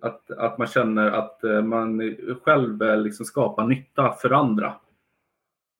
[0.00, 4.74] att, att man känner att man själv liksom skapar nytta för andra.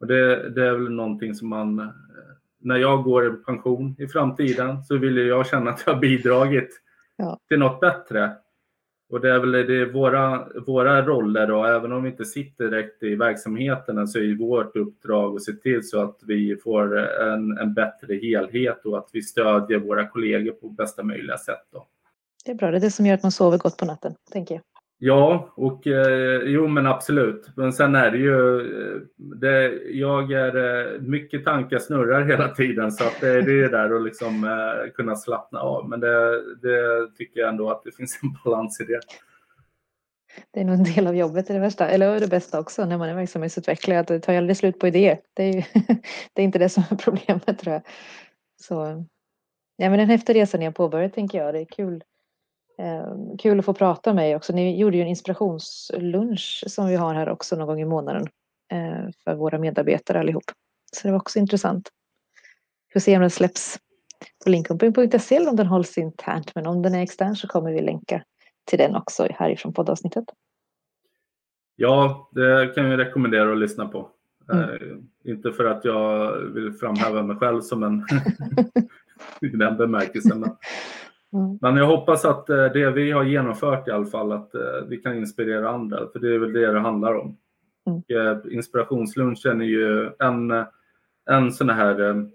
[0.00, 1.92] Och det, det är väl någonting som man
[2.64, 6.80] när jag går i pension i framtiden så vill jag känna att jag har bidragit
[7.16, 7.38] ja.
[7.48, 8.32] till något bättre.
[9.08, 13.02] Och det är väl det våra, våra roller och även om vi inte sitter direkt
[13.02, 17.74] i verksamheterna så är vårt uppdrag att se till så att vi får en, en
[17.74, 21.66] bättre helhet och att vi stödjer våra kollegor på bästa möjliga sätt.
[21.72, 21.86] Då.
[22.44, 24.54] Det är bra, det är det som gör att man sover gott på natten, tänker
[24.54, 24.62] jag.
[25.06, 27.48] Ja, och eh, jo men absolut.
[27.56, 32.92] Men sen är det ju, eh, det, jag är, eh, mycket tankar snurrar hela tiden
[32.92, 35.88] så att det, är det där att liksom eh, kunna slappna av.
[35.88, 39.00] Men det, det tycker jag ändå att det finns en balans i det.
[40.50, 42.98] Det är nog en del av jobbet, är det värsta, eller det bästa också när
[42.98, 45.18] man är verksamhetsutvecklare, att det tar aldrig slut på idéer.
[45.34, 45.62] Det är, ju,
[46.32, 47.82] det är inte det som är problemet tror jag.
[48.62, 49.04] Så,
[49.76, 52.13] ja men en häftig resa ni har påbörjat tänker jag, det är kul Eh,
[53.38, 54.52] kul att få prata med er också.
[54.52, 58.26] Ni gjorde ju en inspirationslunch som vi har här också någon gång i månaden
[58.72, 60.44] eh, för våra medarbetare allihop.
[60.92, 61.88] Så det var också intressant.
[62.88, 63.78] Vi får se om den släpps
[64.44, 66.54] på linkomping.se eller om den hålls internt.
[66.54, 68.22] Men om den är extern så kommer vi länka
[68.64, 70.24] till den också härifrån poddavsnittet.
[71.76, 74.10] Ja, det kan jag rekommendera att lyssna på.
[74.52, 74.70] Mm.
[74.70, 78.06] Uh, inte för att jag vill framhäva mig själv som en
[79.40, 80.40] i den bemärkelsen.
[80.40, 80.56] Men
[81.34, 81.58] Mm.
[81.60, 84.96] Men jag hoppas att eh, det vi har genomfört i alla fall, att eh, vi
[84.96, 87.36] kan inspirera andra, för det är väl det det handlar om.
[87.86, 88.02] Mm.
[88.08, 90.64] Eh, inspirationslunchen är ju en,
[91.30, 92.26] en sån här,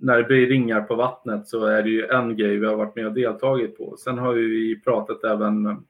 [0.00, 2.96] när det blir ringar på vattnet så är det ju en grej vi har varit
[2.96, 3.96] med och deltagit på.
[3.96, 5.84] Sen har vi pratat även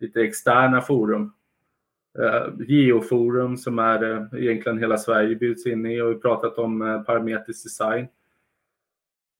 [0.00, 1.32] lite externa forum.
[2.68, 8.06] Geoforum som är egentligen hela Sverige bjuds in i och vi pratat om parametrisk design.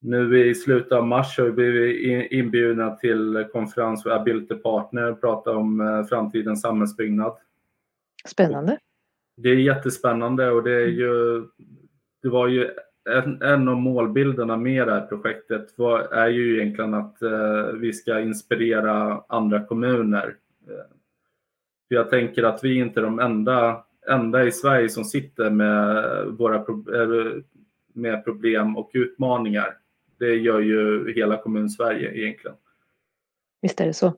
[0.02, 5.20] Nu i slutet av mars har vi blivit inbjudna till konferens för Ability Partner och
[5.20, 7.36] prata om eh, framtidens samhällsbyggnad.
[8.26, 8.78] Spännande.
[9.36, 11.44] Det är jättespännande och det är ju,
[12.22, 12.70] det var ju
[13.10, 17.92] en, en av målbilderna med det här projektet var, är ju egentligen att eh, vi
[17.92, 20.36] ska inspirera andra kommuner.
[20.68, 20.74] Eh,
[21.88, 26.04] För jag tänker att vi inte är de enda, enda i Sverige som sitter med,
[26.26, 26.64] våra,
[27.92, 29.79] med problem och utmaningar.
[30.20, 32.56] Det gör ju hela kommun-Sverige egentligen.
[33.62, 34.16] Visst är det så.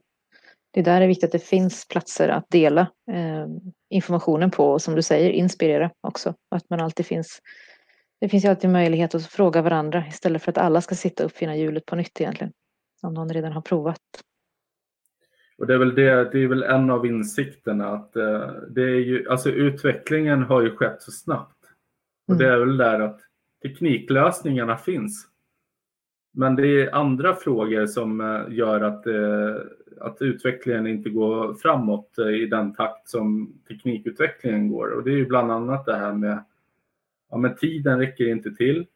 [0.70, 2.80] Det är där det är viktigt att det finns platser att dela
[3.10, 3.46] eh,
[3.90, 6.34] informationen på och som du säger inspirera också.
[6.48, 7.42] Att man alltid finns.
[8.20, 11.30] Det finns ju alltid möjlighet att fråga varandra istället för att alla ska sitta och
[11.30, 12.52] uppfinna hjulet på nytt egentligen.
[13.02, 14.00] Om någon redan har provat.
[15.58, 19.00] Och det är väl det, det är väl en av insikterna att eh, det är
[19.00, 21.58] ju, alltså utvecklingen har ju skett så snabbt.
[22.28, 22.56] Och det mm.
[22.56, 23.20] är väl där att
[23.62, 25.31] tekniklösningarna finns.
[26.32, 29.56] Men det är andra frågor som eh, gör att, eh,
[30.00, 34.90] att utvecklingen inte går framåt eh, i den takt som teknikutvecklingen går.
[34.90, 36.44] Och det är ju bland annat det här med
[37.30, 38.86] ja, men tiden räcker inte till.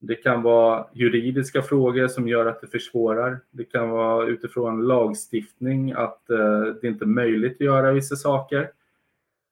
[0.00, 3.40] Det kan vara juridiska frågor som gör att det försvårar.
[3.50, 6.26] Det kan vara utifrån lagstiftning att
[6.80, 8.70] det inte är möjligt att göra vissa saker.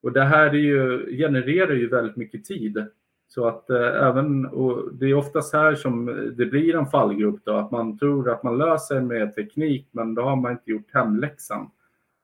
[0.03, 2.87] Och det här är ju, genererar ju väldigt mycket tid.
[3.35, 6.07] Så att eh, även, och det är oftast här som
[6.37, 10.23] det blir en fallgrupp då, att man tror att man löser med teknik men då
[10.23, 11.71] har man inte gjort hemläxan.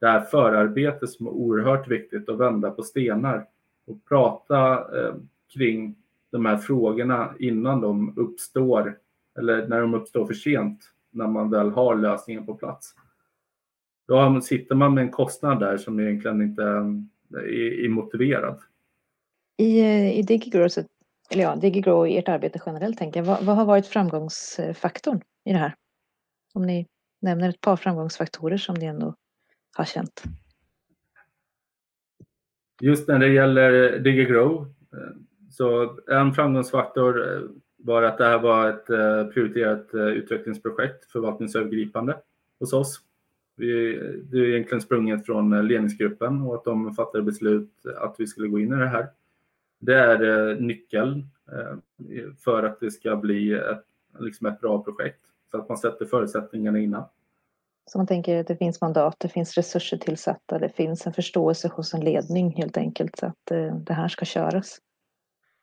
[0.00, 3.46] Det här förarbetet som är oerhört viktigt att vända på stenar
[3.86, 5.14] och prata eh,
[5.54, 5.96] kring
[6.30, 8.98] de här frågorna innan de uppstår
[9.38, 10.80] eller när de uppstår för sent
[11.10, 12.94] när man väl har lösningen på plats.
[14.08, 18.58] Då sitter man med en kostnad där som egentligen inte eh, är, är motiverad.
[19.56, 20.68] I, eh, i DigiGrow,
[21.30, 25.52] eller ja, DigiGrow i ert arbete generellt, tänker jag, vad, vad har varit framgångsfaktorn i
[25.52, 25.74] det här?
[26.54, 26.86] Om ni
[27.20, 29.14] nämner ett par framgångsfaktorer som ni ändå
[29.76, 30.22] har känt.
[32.80, 34.60] Just när det gäller DigiGrow
[34.92, 35.16] eh,
[35.50, 37.40] så en framgångsfaktor eh,
[37.76, 42.16] var att det här var ett eh, prioriterat utvecklingsprojekt, förvaltningsövergripande
[42.60, 43.00] hos oss.
[43.56, 48.48] Vi, det är egentligen sprunget från ledningsgruppen och att de fattade beslut att vi skulle
[48.48, 49.08] gå in i det här.
[49.78, 51.28] Det är nyckeln
[52.44, 53.84] för att det ska bli ett,
[54.18, 55.20] liksom ett bra projekt,
[55.50, 57.04] så att man sätter förutsättningarna innan.
[57.86, 61.68] Så man tänker att det finns mandat, det finns resurser tillsatta, det finns en förståelse
[61.68, 63.52] hos en ledning helt enkelt så att
[63.86, 64.80] det här ska köras.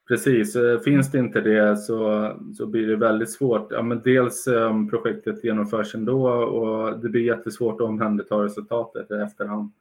[0.08, 3.72] Precis, eh, finns det inte det så, så blir det väldigt svårt.
[3.72, 4.46] Ja, men dels
[4.90, 9.72] projektet genomförs ändå och det blir jättesvårt att omhänderta resultatet i efterhand.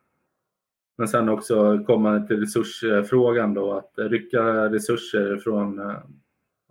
[0.97, 5.97] Men sen också komma till resursfrågan då, att rycka resurser från uh,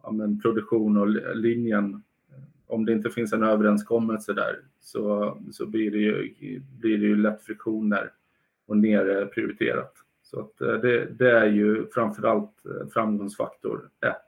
[0.04, 0.12] ja,
[0.42, 2.04] produktion och linjen.
[2.68, 7.16] Om det inte finns en överenskommelse där så, så blir, det ju, blir det ju
[7.16, 8.12] lätt friktioner
[8.66, 9.94] och nerprioriterat.
[10.24, 14.28] Så att eh, det, det är ju framförallt eh, framgångsfaktor ett.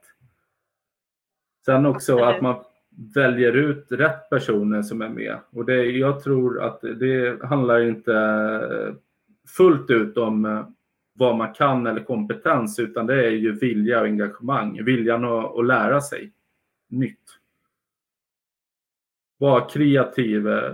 [1.64, 2.64] Sen också att man
[3.14, 5.38] väljer ut rätt personer som är med.
[5.50, 8.94] Och det, jag tror att det handlar inte eh,
[9.46, 10.68] fullt ut om eh,
[11.12, 14.84] vad man kan eller kompetens utan det är ju vilja och engagemang.
[14.84, 16.32] Viljan att, att lära sig
[16.88, 17.38] nytt.
[19.38, 20.48] Vara kreativ.
[20.48, 20.72] Eh,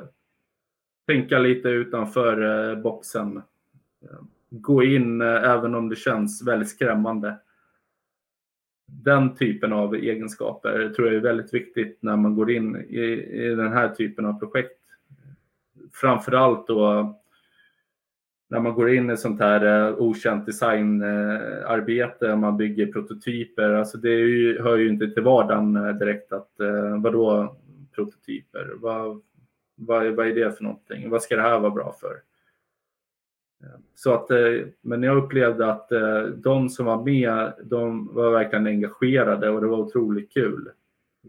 [1.07, 3.43] tänka lite utanför eh, boxen
[4.51, 7.39] gå in även om det känns väldigt skrämmande.
[8.87, 13.03] Den typen av egenskaper tror jag är väldigt viktigt när man går in i,
[13.33, 14.79] i den här typen av projekt.
[15.93, 17.22] Framförallt då
[18.53, 23.99] när man går in i sånt här eh, okänt designarbete, uh, man bygger prototyper, alltså
[23.99, 26.51] det ju, hör ju inte till vardagen eh, direkt att
[26.99, 27.57] vadå
[27.95, 28.73] prototyper?
[28.77, 29.23] Vad,
[29.75, 31.11] vad, vad är det för någonting?
[31.11, 32.17] Vad ska det här vara bra för?
[33.95, 34.31] Så att,
[34.81, 35.89] men jag upplevde att
[36.37, 40.69] de som var med, de var verkligen engagerade och det var otroligt kul.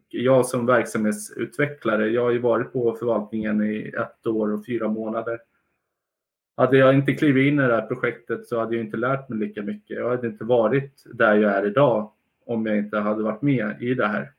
[0.09, 5.39] Jag som verksamhetsutvecklare, jag har ju varit på förvaltningen i ett år och fyra månader.
[6.55, 9.39] Hade jag inte klivit in i det här projektet så hade jag inte lärt mig
[9.39, 9.97] lika mycket.
[9.97, 12.11] Jag hade inte varit där jag är idag
[12.45, 14.31] om jag inte hade varit med i det här.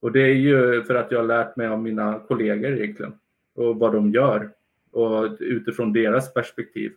[0.00, 3.12] Och det är ju för att jag har lärt mig av mina kollegor egentligen
[3.54, 4.50] och vad de gör
[4.90, 6.92] och utifrån deras perspektiv.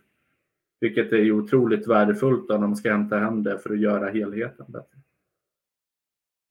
[0.80, 4.98] Vilket är otroligt värdefullt när man ska hämta hem det för att göra helheten bättre.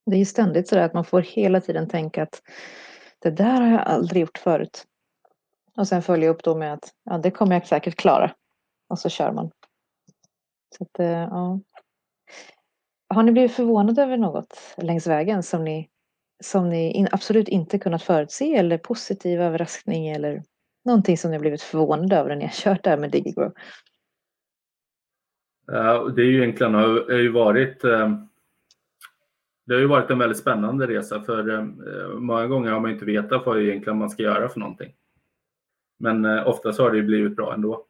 [0.05, 2.41] Det är ständigt så att man får hela tiden tänka att
[3.19, 4.87] det där har jag aldrig gjort förut.
[5.77, 8.31] Och sen följa upp då med att ja, det kommer jag säkert klara.
[8.89, 9.51] Och så kör man.
[10.77, 11.59] Så att, eh, ja.
[13.09, 15.89] Har ni blivit förvånade över något längs vägen som ni,
[16.43, 20.43] som ni absolut inte kunnat förutse eller positiv överraskning eller
[20.85, 23.53] Någonting som ni har blivit förvånade över när ni har kört det här med DigiGrow?
[26.15, 28.11] Det är ju egentligen har ju varit eh,
[29.65, 31.63] det har ju varit en väldigt spännande resa för eh,
[32.19, 34.93] många gånger har man inte vetat vad egentligen man ska göra för någonting.
[36.01, 37.85] Men eh, oftast har det blivit bra ändå.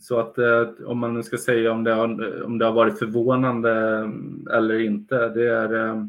[0.00, 2.72] Så att eh, om man nu ska säga om det, har, eh, om det har
[2.72, 6.04] varit förvånande eh, eller inte, det är eh,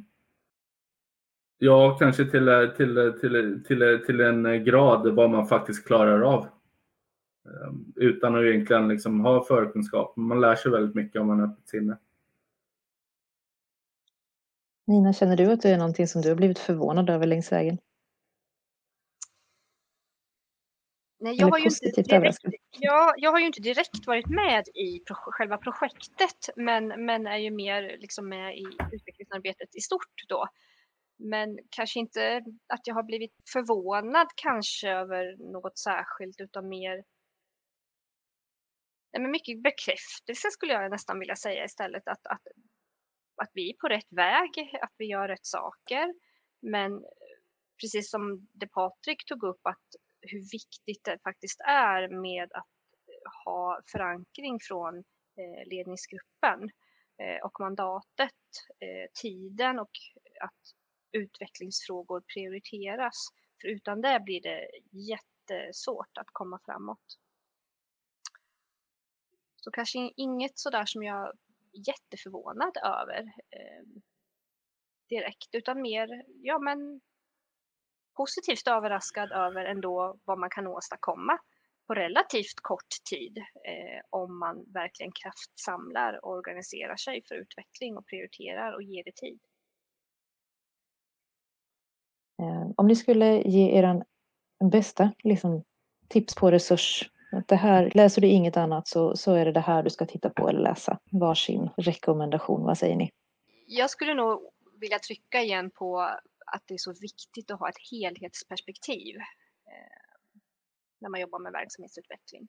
[1.57, 6.47] Ja, kanske till, till, till, till, till en grad vad man faktiskt klarar av.
[7.95, 10.15] Utan att egentligen liksom ha förkunskap.
[10.15, 11.97] Man lär sig väldigt mycket om man har öppet sinne.
[14.87, 17.77] Nina, känner du att det är någonting som du har blivit förvånad över längs vägen?
[21.23, 22.39] Nej, jag, har ju inte direkt,
[22.79, 27.37] jag, jag har ju inte direkt varit med i pro själva projektet men, men är
[27.37, 30.47] ju mer liksom med i utvecklingsarbetet i stort då.
[31.17, 32.43] Men kanske inte
[32.73, 37.03] att jag har blivit förvånad kanske över något särskilt utan mer
[39.13, 42.07] nej, men mycket bekräftelse skulle jag nästan vilja säga istället.
[42.07, 42.47] Att, att,
[43.41, 44.49] att vi är på rätt väg,
[44.81, 46.13] att vi gör rätt saker.
[46.61, 47.03] Men
[47.81, 49.87] precis som det Patrik tog upp, att
[50.23, 52.67] hur viktigt det faktiskt är med att
[53.07, 54.97] eh, ha förankring från
[55.37, 56.69] eh, ledningsgruppen
[57.17, 58.33] eh, och mandatet,
[59.21, 59.91] tiden och
[60.41, 60.61] att
[61.11, 63.15] utvecklingsfrågor prioriteras.
[63.61, 67.19] För utan det blir det jättesvårt att komma framåt.
[69.55, 71.33] Så kanske inget sådär som jag är
[71.87, 74.01] jätteförvånad över eh,
[75.09, 77.01] direkt, utan mer, ja men
[78.13, 81.39] positivt överraskad över ändå vad man kan åstadkomma
[81.87, 88.05] på relativt kort tid eh, om man verkligen kraftsamlar och organiserar sig för utveckling och
[88.05, 89.39] prioriterar och ger det tid.
[92.41, 94.03] Eh, om ni skulle ge er
[94.71, 95.63] bästa liksom,
[96.09, 99.59] tips på resurs att det här, läser du inget annat så, så är det det
[99.59, 100.99] här du ska titta på eller läsa.
[101.11, 103.11] Varsin rekommendation, vad säger ni?
[103.67, 104.49] Jag skulle nog
[104.79, 106.09] vilja trycka igen på
[106.55, 109.15] att det är så viktigt att ha ett helhetsperspektiv
[109.65, 110.03] eh,
[110.99, 112.47] när man jobbar med verksamhetsutveckling.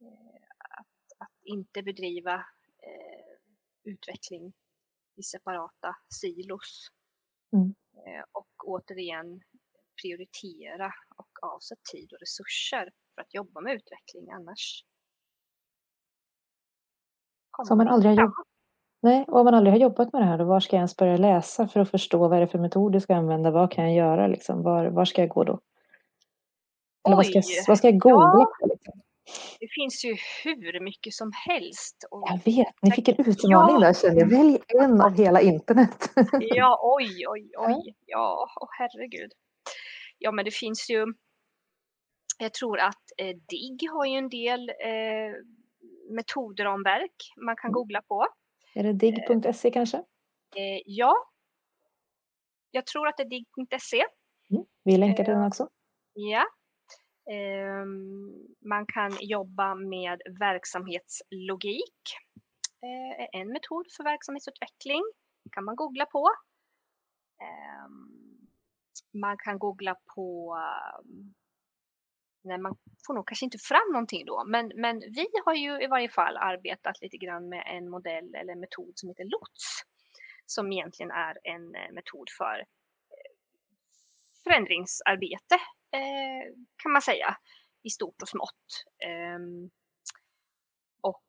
[0.00, 0.86] Eh, att,
[1.18, 2.34] att, inte bedriva
[2.78, 3.36] eh,
[3.84, 4.52] utveckling
[5.14, 6.88] i separata silos.
[7.52, 7.74] Mm.
[8.06, 9.42] Eh, och återigen
[10.02, 14.84] prioritera och avsätta tid och resurser för att jobba med utveckling annars.
[17.66, 18.46] Så man aldrig har jobbat,
[19.00, 21.16] nej, om man aldrig har jobbat med det här, då var ska jag ens börja
[21.16, 23.50] läsa för att förstå vad är det för metod jag ska använda?
[23.50, 24.26] Vad kan jag göra?
[24.26, 24.62] Liksom?
[24.62, 25.60] Var, var ska jag gå då?
[27.06, 28.66] Eller vad ska, jag, vad ska jag googla på?
[28.66, 29.00] Liksom?
[29.60, 32.04] Det finns ju hur mycket som helst.
[32.10, 33.86] Och jag vet, ni fick en utmaning ja.
[33.86, 34.28] där känner jag.
[34.28, 36.10] Välj en av hela internet.
[36.40, 37.94] ja, oj, oj, oj.
[38.06, 39.32] Ja, oh, herregud.
[40.18, 41.06] Ja, men det finns ju
[42.40, 45.32] jag tror att eh, DIGG har ju en del eh,
[46.10, 47.72] metodramverk man kan mm.
[47.72, 48.26] googla på.
[48.74, 49.96] Är det digg.se eh, kanske?
[50.56, 51.14] Eh, ja.
[52.70, 54.04] Jag tror att det är digg.se.
[54.50, 54.64] Mm.
[54.84, 55.68] Vi länkar till den också.
[56.12, 56.44] Ja.
[57.30, 62.02] Ehm, man kan jobba med verksamhetslogik.
[62.82, 65.02] Eh, en metod för verksamhetsutveckling.
[65.44, 66.28] Det kan man googla på.
[67.42, 68.48] Ehm,
[69.20, 70.56] man kan googla på
[72.42, 72.76] nej, man
[73.06, 76.36] får nog kanske inte fram någonting då, men, men vi har ju i varje fall
[76.36, 79.82] arbetat lite grann med en modell eller metod som heter LOTS,
[80.46, 83.32] som egentligen är en eh, metod för eh,
[84.44, 85.54] förändringsarbete
[85.90, 87.36] eh, kan man säga
[87.82, 88.84] i stort och smått.
[88.98, 89.70] Ehm,
[91.00, 91.24] och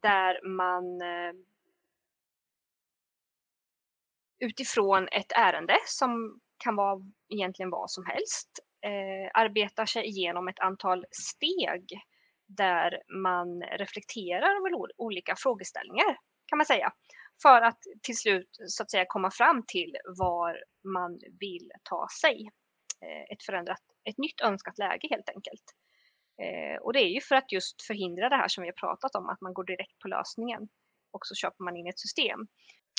[0.00, 0.84] där man
[4.38, 10.60] utifrån ett ärende som kan vara egentligen vad som helst eh, arbetar sig igenom ett
[10.60, 12.00] antal steg
[12.46, 16.92] där man reflekterar över olika frågeställningar kan man säga.
[17.42, 22.50] För att till slut så att säga komma fram till var man vill ta sig.
[23.04, 25.66] Eh, ett förändrat, ett nytt önskat läge helt enkelt.
[26.42, 29.14] Eh, och det är ju för att just förhindra det här som vi har pratat
[29.14, 30.68] om, att man går direkt på lösningen
[31.12, 32.40] och så köper man in ett system.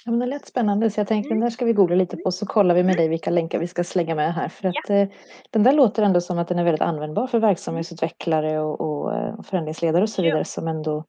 [0.06, 1.40] Ja, men det lät spännande så jag tänkte mm.
[1.40, 3.68] den där ska vi googla lite på så kollar vi med dig vilka länkar vi
[3.68, 4.50] ska slänga med här.
[4.50, 4.96] För att ja.
[4.96, 5.10] eh,
[5.50, 9.42] den där låter ändå som att den är väldigt användbar för verksamhetsutvecklare och, och eh,
[9.42, 10.44] förändringsledare och så vidare ja.
[10.44, 11.06] som ändå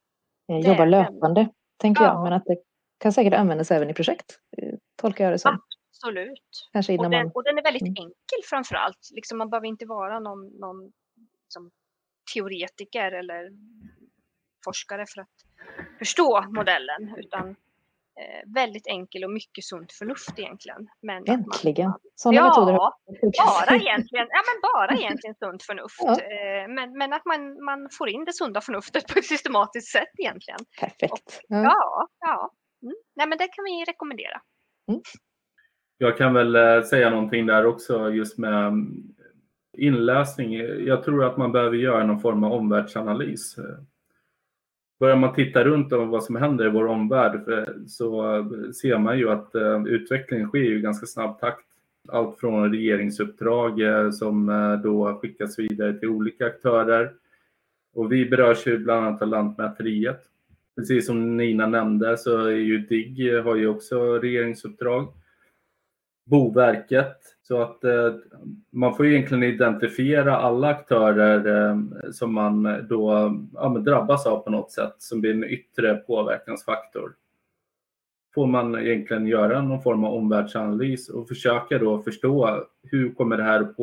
[0.53, 1.49] eh, jobbar löpande,
[1.81, 2.09] tänker ja.
[2.09, 2.23] jag.
[2.23, 2.57] Men att det
[2.99, 5.59] kan säkert användas även i projekt, eh, tolkar jag det som.
[5.91, 6.69] Absolut.
[6.73, 7.33] Kanske innan och, den, man...
[7.35, 7.97] och den är väldigt mm.
[7.97, 9.09] enkel framför allt.
[9.15, 10.93] Liksom man behöver inte vara någon, någon
[11.49, 11.71] som
[12.35, 13.51] teoretiker eller
[14.65, 15.37] forskare för att
[15.99, 17.57] förstå modellen utan
[18.55, 20.89] väldigt enkel och mycket sunt förnuft egentligen.
[21.03, 21.93] Men Äntligen!
[22.15, 26.01] Sådana ja, metoder bara egentligen, ja, men bara egentligen sunt förnuft.
[26.03, 26.13] Ja.
[26.13, 30.15] Eh, men, men att man, man får in det sunda förnuftet på ett systematiskt sätt
[30.19, 30.61] egentligen.
[30.81, 31.27] Perfekt.
[31.49, 32.51] Och, ja, ja.
[32.83, 32.95] Mm.
[33.17, 34.41] Nej, men det kan vi rekommendera.
[34.89, 35.01] Mm.
[35.99, 38.73] Jag kan väl eh, säga någonting där också just med
[39.79, 40.53] Inläsning,
[40.87, 43.57] jag tror att man behöver göra någon form av omvärldsanalys.
[45.01, 47.41] Börjar man titta runt om vad som händer i vår omvärld
[47.87, 51.67] så eh, ser man ju att eh, utvecklingen sker i ganska snabb takt.
[52.09, 54.47] Allt från regeringsuppdrag eh, som
[54.85, 57.13] då skickas vidare till olika aktörer.
[57.95, 60.21] Och vi berörs ju bland annat av Lantmäteriet.
[60.77, 65.13] Precis som Nina nämnde så är ju DIGG har ju också regeringsuppdrag.
[66.27, 67.17] Boverket.
[67.51, 68.15] Så att eh,
[68.71, 71.77] man får egentligen identifiera alla aktörer eh,
[72.13, 77.15] som man då ja, drabbas av på något sätt som blir en yttre påverkansfaktor.
[78.35, 83.43] Får man egentligen göra någon form av omvärldsanalys och försöka då förstå hur kommer det
[83.43, 83.77] här att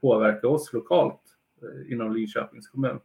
[0.00, 1.20] påverka oss lokalt
[1.62, 2.98] eh, inom Linköpings kommun.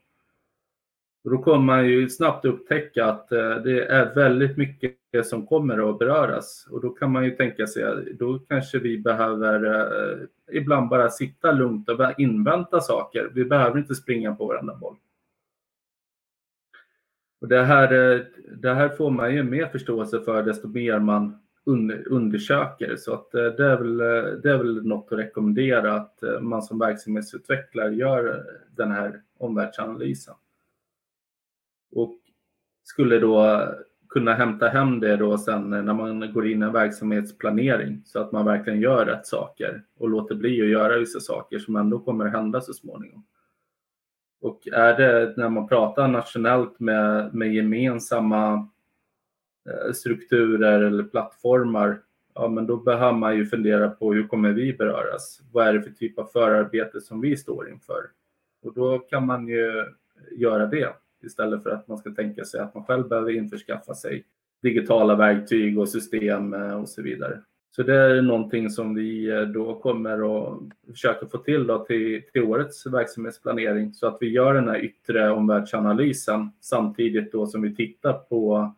[1.26, 5.90] Och då kommer man ju snabbt upptäcka att eh, det är väldigt mycket som kommer
[5.90, 6.68] att beröras.
[6.72, 10.18] Och då kan man ju tänka sig att då kanske vi behöver eh,
[10.52, 13.32] ibland bara sitta lugnt och invänta saker.
[13.34, 14.96] Vi behöver inte springa på varenda boll.
[17.42, 18.22] Och det, här, eh,
[18.58, 21.40] det här får man ju mer förståelse för desto mer man
[22.06, 22.96] undersöker.
[22.96, 23.98] Så att det, är väl,
[24.42, 28.46] det är väl något att rekommendera att man som verksamhetsutvecklare gör
[28.76, 30.36] den här omvärldsanalysen
[31.96, 32.20] och
[32.84, 33.66] skulle då
[34.10, 38.32] kunna hämta hem det då sen när man går in i en verksamhetsplanering så att
[38.32, 42.26] man verkligen gör rätt saker och låter bli att göra vissa saker som ändå kommer
[42.26, 43.26] att hända så småningom.
[44.42, 48.70] Och är det när man pratar nationellt med, med gemensamma
[49.70, 52.02] eh, strukturer eller plattformar,
[52.34, 55.40] ja men då behöver man ju fundera på hur kommer vi beröras?
[55.52, 58.04] Vad är det för typ av förarbete som vi står inför?
[58.64, 59.86] Och då kan man ju
[60.32, 60.94] göra det
[61.26, 64.26] istället för att man ska tänka sig att man själv behöver införskaffa sig
[64.66, 67.42] digitala verktyg och system eh, och så vidare.
[67.76, 70.60] Så det är någonting som vi eh, då kommer att
[70.92, 75.32] försöka få till då till, till årets verksamhetsplanering så att vi gör den här yttre
[75.32, 78.74] omvärldsanalysen samtidigt då som vi tittar på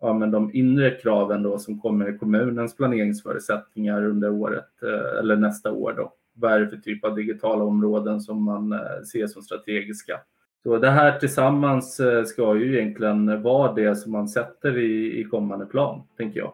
[0.00, 5.36] ja, men de inre kraven då som kommer i kommunens planeringsförutsättningar under året eh, eller
[5.36, 5.94] nästa år.
[5.96, 6.12] Då.
[6.34, 8.80] Vad är det för typ av digitala områden som man
[9.12, 10.20] ser som strategiska?
[10.62, 15.24] Så det här tillsammans eh, ska ju egentligen vara det som man sätter i, i
[15.24, 16.52] kommande plan, tänker jag.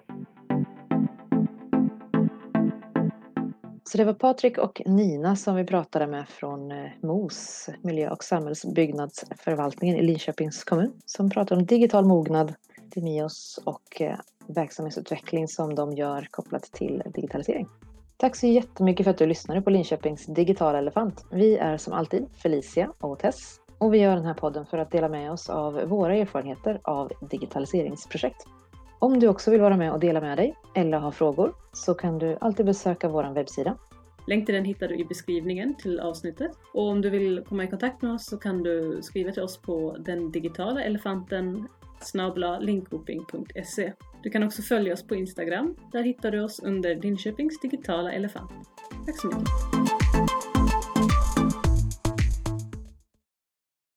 [3.85, 8.25] Så det var Patrik och Nina som vi pratade med från eh, MOS, Miljö och
[8.25, 12.55] samhällsbyggnadsförvaltningen i Linköpings kommun, som pratar om digital mognad,
[12.95, 17.69] Demios och eh, verksamhetsutveckling som de gör kopplat till digitalisering.
[18.17, 21.27] Tack så jättemycket för att du lyssnade på Linköpings digitala elefant.
[21.31, 24.91] Vi är som alltid Felicia och Tess och vi gör den här podden för att
[24.91, 28.47] dela med oss av våra erfarenheter av digitaliseringsprojekt.
[28.99, 32.19] Om du också vill vara med och dela med dig eller ha frågor så kan
[32.19, 33.77] du alltid besöka vår webbsida.
[34.27, 36.53] Länk till den hittar du i beskrivningen till avsnittet.
[36.75, 39.63] Och om du vill komma i kontakt med oss så kan du skriva till oss
[39.63, 41.69] på den digitala elefanten
[42.61, 43.93] linkoping.se.
[44.23, 45.77] Du kan också följa oss på Instagram.
[45.93, 48.51] Där hittar du oss under Linköpings digitala elefant.
[49.07, 49.96] Tack så mycket!